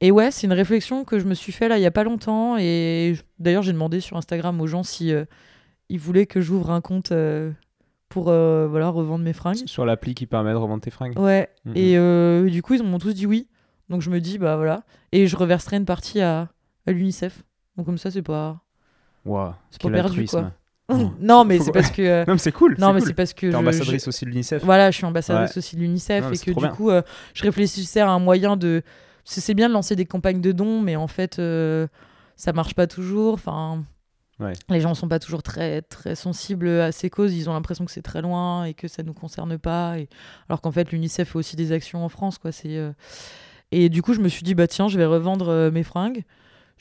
[0.00, 2.04] et ouais c'est une réflexion que je me suis fait là il y a pas
[2.04, 5.24] longtemps et je- d'ailleurs j'ai demandé sur Instagram aux gens si euh,
[5.88, 7.12] ils voulaient que j'ouvre un compte
[8.08, 9.66] pour euh, voilà, revendre mes fringues.
[9.66, 11.18] Sur l'appli qui permet de revendre tes fringues.
[11.18, 11.48] Ouais.
[11.64, 11.72] Mhm.
[11.76, 13.46] Et euh, du coup, ils m'ont tous dit oui.
[13.88, 14.82] Donc je me dis, bah voilà.
[15.12, 16.48] Et je reverserai une partie à,
[16.90, 17.42] à l'UNICEF.
[17.76, 18.60] Donc comme ça, c'est pas.
[19.24, 20.52] Waouh, C'est pas perdu, quoi.
[21.20, 22.02] Non, mais c'est parce que.
[22.02, 22.76] euh, Non, mais c'est cool.
[22.78, 23.08] non, mais cool.
[23.08, 23.46] c'est parce que.
[23.46, 24.64] T'es je- ambassadrice je- aussi de l'UNICEF.
[24.64, 25.58] Voilà, je suis ambassadrice Ouais.
[25.58, 26.68] aussi de l'UNICEF et que du bien.
[26.70, 27.02] coup, euh,
[27.34, 28.82] je réfléchissais à un moyen de.
[29.24, 31.86] C'est bien de lancer des campagnes de dons, mais en fait, euh,
[32.36, 33.34] ça marche pas toujours.
[33.34, 33.84] Enfin,
[34.40, 34.54] Ouais.
[34.70, 37.34] les gens sont pas toujours très très sensibles à ces causes.
[37.34, 39.98] Ils ont l'impression que c'est très loin et que ça nous concerne pas.
[39.98, 40.08] Et...
[40.48, 42.50] Alors qu'en fait, l'UNICEF fait aussi des actions en France, quoi.
[42.50, 42.90] C'est euh,
[43.70, 46.24] et du coup, je me suis dit bah tiens, je vais revendre euh, mes fringues.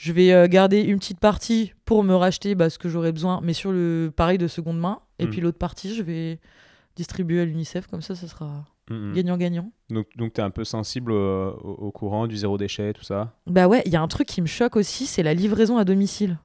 [0.01, 3.41] Je vais euh, garder une petite partie pour me racheter bah, ce que j'aurais besoin,
[3.43, 4.99] mais sur le pareil de seconde main.
[5.19, 5.29] Et Mhm.
[5.29, 6.39] puis l'autre partie, je vais
[6.95, 7.87] distribuer à l'UNICEF.
[7.87, 9.13] Comme ça, ça sera Mhm.
[9.13, 9.71] gagnant-gagnant.
[9.89, 13.33] Donc, donc t'es un peu sensible au, au- courant du zéro déchet, tout ça?
[13.45, 15.83] Bah ouais, il y a un truc qui me choque aussi, c'est la livraison à
[15.83, 16.39] domicile.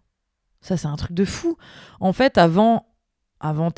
[0.61, 1.57] Ça, c'est un truc de fou.
[2.01, 2.87] En fait, avant,
[3.39, 3.71] avant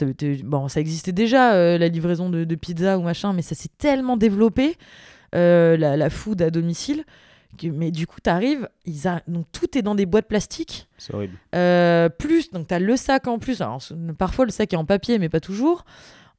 [0.44, 3.68] bon, ça existait déjà, euh, la livraison de, de pizza ou machin, mais ça s'est
[3.76, 4.76] tellement développé,
[5.34, 7.04] euh, la, la food à domicile.
[7.62, 9.20] Mais du coup, t'arrives, ils a...
[9.28, 10.88] donc tout est dans des boîtes plastiques.
[10.98, 11.38] C'est horrible.
[11.54, 13.60] Euh, plus, donc t'as le sac en plus.
[13.60, 13.80] Alors,
[14.18, 15.84] parfois, le sac est en papier, mais pas toujours.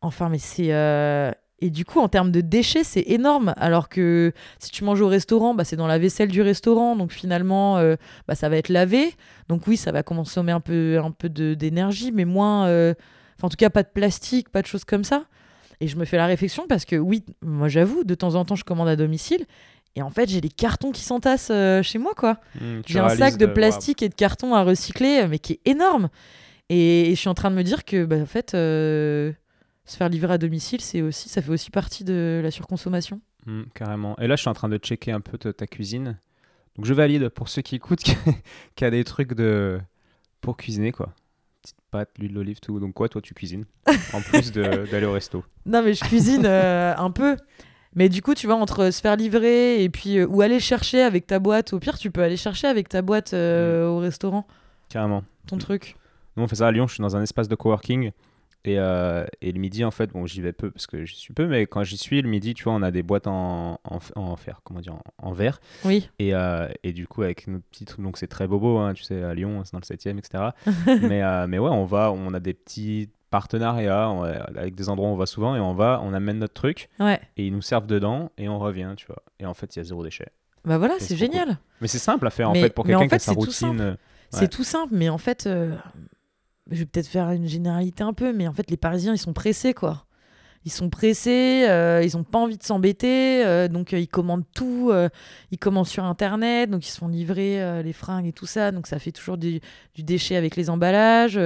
[0.01, 0.73] Enfin, mais c'est.
[0.73, 3.53] euh, Et du coup, en termes de déchets, c'est énorme.
[3.57, 6.95] Alors que si tu manges au restaurant, bah, c'est dans la vaisselle du restaurant.
[6.95, 7.95] Donc finalement, euh,
[8.27, 9.15] bah, ça va être lavé.
[9.49, 12.65] Donc oui, ça va consommer un peu, un peu d'énergie, mais moins.
[12.65, 15.23] Enfin, en tout cas, pas de plastique, pas de choses comme ça.
[15.79, 18.55] Et je me fais la réflexion parce que oui, moi j'avoue, de temps en temps,
[18.55, 19.45] je commande à domicile.
[19.95, 22.39] Et en fait, j'ai les cartons qui s'entassent euh, chez moi, quoi.
[22.59, 23.53] Tu J'ai un sac de waouh.
[23.55, 26.09] plastique et de carton à recycler, euh, mais qui est énorme.
[26.69, 29.31] Et, et je suis en train de me dire que, bah, en fait, euh,
[29.85, 33.21] se faire livrer à domicile, c'est aussi, ça fait aussi partie de la surconsommation.
[33.45, 34.15] Mhm, carrément.
[34.19, 36.19] Et là, je suis en train de checker un peu ta, cuisine.
[36.75, 38.03] Donc, je valide pour ceux qui écoutent
[38.75, 39.79] qu'il y a des trucs de...
[40.41, 41.13] pour cuisiner, quoi.
[41.89, 42.79] Pâte, l'huile d'olive, tout.
[42.79, 43.65] Donc, quoi, toi, tu cuisines
[44.13, 45.43] En plus d'aller au resto?
[45.65, 47.35] Non, mais je cuisine euh, un peu.
[47.95, 51.01] Mais du coup, tu vois, entre se faire livrer et puis euh, ou aller chercher
[51.01, 54.45] avec ta boîte, au pire, tu peux aller chercher avec ta boîte euh, au restaurant
[54.89, 55.23] Carrément.
[55.47, 55.59] ton Mm.
[55.59, 55.95] truc.
[56.35, 56.88] Nous, on fait ça à Lyon.
[56.88, 58.11] Je suis dans un espace de coworking.
[58.65, 61.33] Et, euh, et le midi, en fait, bon, j'y vais peu parce que j'y suis
[61.33, 63.99] peu, mais quand j'y suis, le midi, tu vois, on a des boîtes en, en,
[64.15, 65.61] en fer, comment dire, en, en verre.
[65.85, 66.09] Oui.
[66.19, 66.33] Et,
[66.83, 69.33] et du coup, avec nos petits trucs, donc c'est très bobo, hein, tu sais, à
[69.33, 70.43] Lyon, c'est dans le 7 e etc.
[71.01, 75.13] mais, mais ouais, on va, on a des petits partenariats on- avec des endroits où
[75.13, 77.19] on va souvent et on va, on amène notre truc Ouais.
[77.38, 79.21] et ils nous servent dedans et on revient, tu vois.
[79.39, 80.28] Et en fait, il y a zéro déchet.
[80.65, 81.57] Bah voilà, c'est génial.
[81.82, 83.80] Mais c'est simple à faire en fait pour en quelqu'un qui a sa routine.
[83.80, 83.95] euh,
[84.32, 85.75] C'est tout simple, mais en fait, euh,
[86.69, 89.32] je vais peut-être faire une généralité un peu, mais en fait, les Parisiens, ils sont
[89.34, 90.05] pressés, quoi.
[90.68, 94.43] Ils sont pressés, euh, ils ont pas envie de s'embêter, euh, donc euh, ils commandent
[94.53, 94.91] tout,
[95.49, 98.86] ils commandent sur Internet, donc ils se font livrer les fringues et tout ça, donc
[98.86, 99.61] ça fait toujours du,
[99.95, 101.39] du déchet avec les emballages,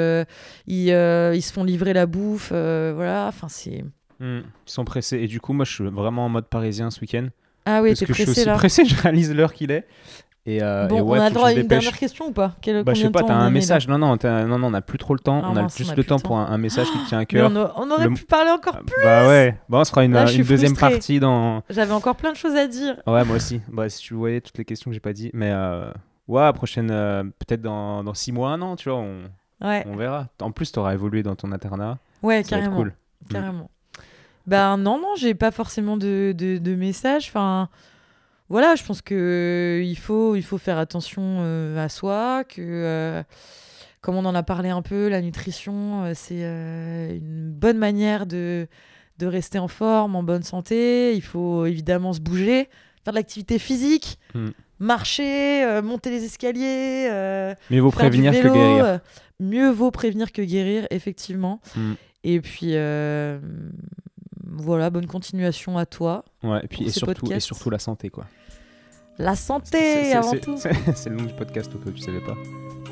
[0.66, 3.84] ils, ils se font livrer la bouffe, voilà, enfin c'est...
[4.20, 5.18] hmm, ils sont pressés.
[5.18, 7.28] Et du coup, moi, je suis vraiment en mode parisien ce week-end.
[7.66, 8.56] Ah oui, parce que je suis pressé aussi là.
[8.56, 9.86] pressé, je réalise l'heure qu'il est.
[10.48, 11.84] Et, euh, Bon, et ouais, on a droit à une dépêche.
[11.84, 12.54] dernière question ou pas?
[12.62, 13.88] Quel, Bah, je sais pas, t'as un message.
[13.88, 15.42] Non, non, non, non, on n'a plus trop le temps.
[15.44, 17.08] Ah on a mince, on juste a le temps pour un, un message qui te
[17.10, 17.52] tient à Mais cœur.
[17.52, 20.04] on, a- on aurait Le- pu parler encore plus Bah ouais, bon, on se fera
[20.04, 20.90] une, Là, deuxième frustrée.
[20.92, 21.62] partie dans.
[21.70, 22.96] J'avais encore plein de choses à dire.
[23.06, 23.62] Ouais, moi aussi.
[23.72, 25.30] Bah, si tu voyais toutes les questions que j'ai pas dit.
[25.34, 25.92] Mais euh,
[26.28, 29.22] ouais, prochaine, euh, peut-être dans, dans six mois, un an, tu vois, on,
[29.64, 30.26] Ouais, on verra.
[30.42, 32.00] En plus, t'auras évolué dans ton internat.
[32.24, 32.76] ouais Ça va être carrément.
[32.78, 32.94] cool.
[33.30, 33.70] Carrément.
[34.48, 37.28] Ben non, non, j'ai pas forcément de, de, de message.
[37.30, 37.70] Enfin,
[38.52, 42.62] voilà, je pense que euh, il faut, il faut faire attention euh, à soi, que
[42.62, 43.24] euh,
[44.02, 48.68] comme on en a parlé un peu, la nutrition, c'est une bonne manière de,
[49.20, 51.16] de rester en forme, en bonne santé.
[51.16, 52.68] Il faut évidemment se bouger,
[53.04, 54.50] faire de l'activité physique, Mm.
[54.80, 57.08] marcher, euh, monter les escaliers.
[57.12, 58.86] euh, il vaut faire du prévenir que vélo, guérir.
[58.86, 58.98] euh,
[59.40, 61.60] mieux vaut prévenir que guérir, effectivement.
[61.76, 61.94] Mm.
[62.24, 62.74] Et puis,
[64.54, 66.26] voilà, bonne continuation à toi.
[66.44, 68.26] Ouais, et puis surtout, et surtout la santé, quoi.
[69.22, 70.56] La santé, c'est- avant tout.
[70.96, 72.36] C'est le nom du podcast, au cas où tu savais pas.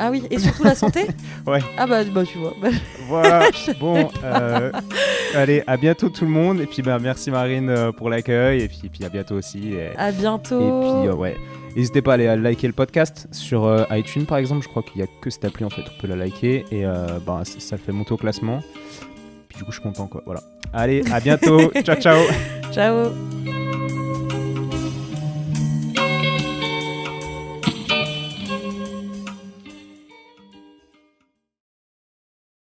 [0.02, 1.08] Ah oui, et surtout la santé
[1.48, 1.60] Ouais.
[1.78, 2.54] Ah bah, bah tu vois.
[2.62, 2.70] Bah,
[3.08, 3.50] Voilà,
[3.80, 4.72] bon, euh,
[5.36, 6.62] allez, à bientôt tout le monde.
[6.62, 8.62] Et puis, bah, merci Marine euh, pour l'accueil.
[8.62, 9.74] Et puis, et puis à bientôt aussi.
[9.74, 10.60] Et, à bientôt.
[10.60, 11.36] et puis, euh, ouais.
[11.76, 14.64] N'hésitez pas à aller à liker le podcast sur iTunes par exemple.
[14.64, 16.66] Je crois qu'il y a que cette appli en fait, on peut la liker.
[16.72, 16.84] Et
[17.26, 18.60] bah, ça le fait monter au classement.
[19.50, 20.22] Puis du coup, je suis content quoi.
[20.26, 20.42] Voilà.
[20.74, 21.72] Allez, à bientôt.
[21.84, 22.18] ciao, ciao.
[22.72, 23.59] Ciao.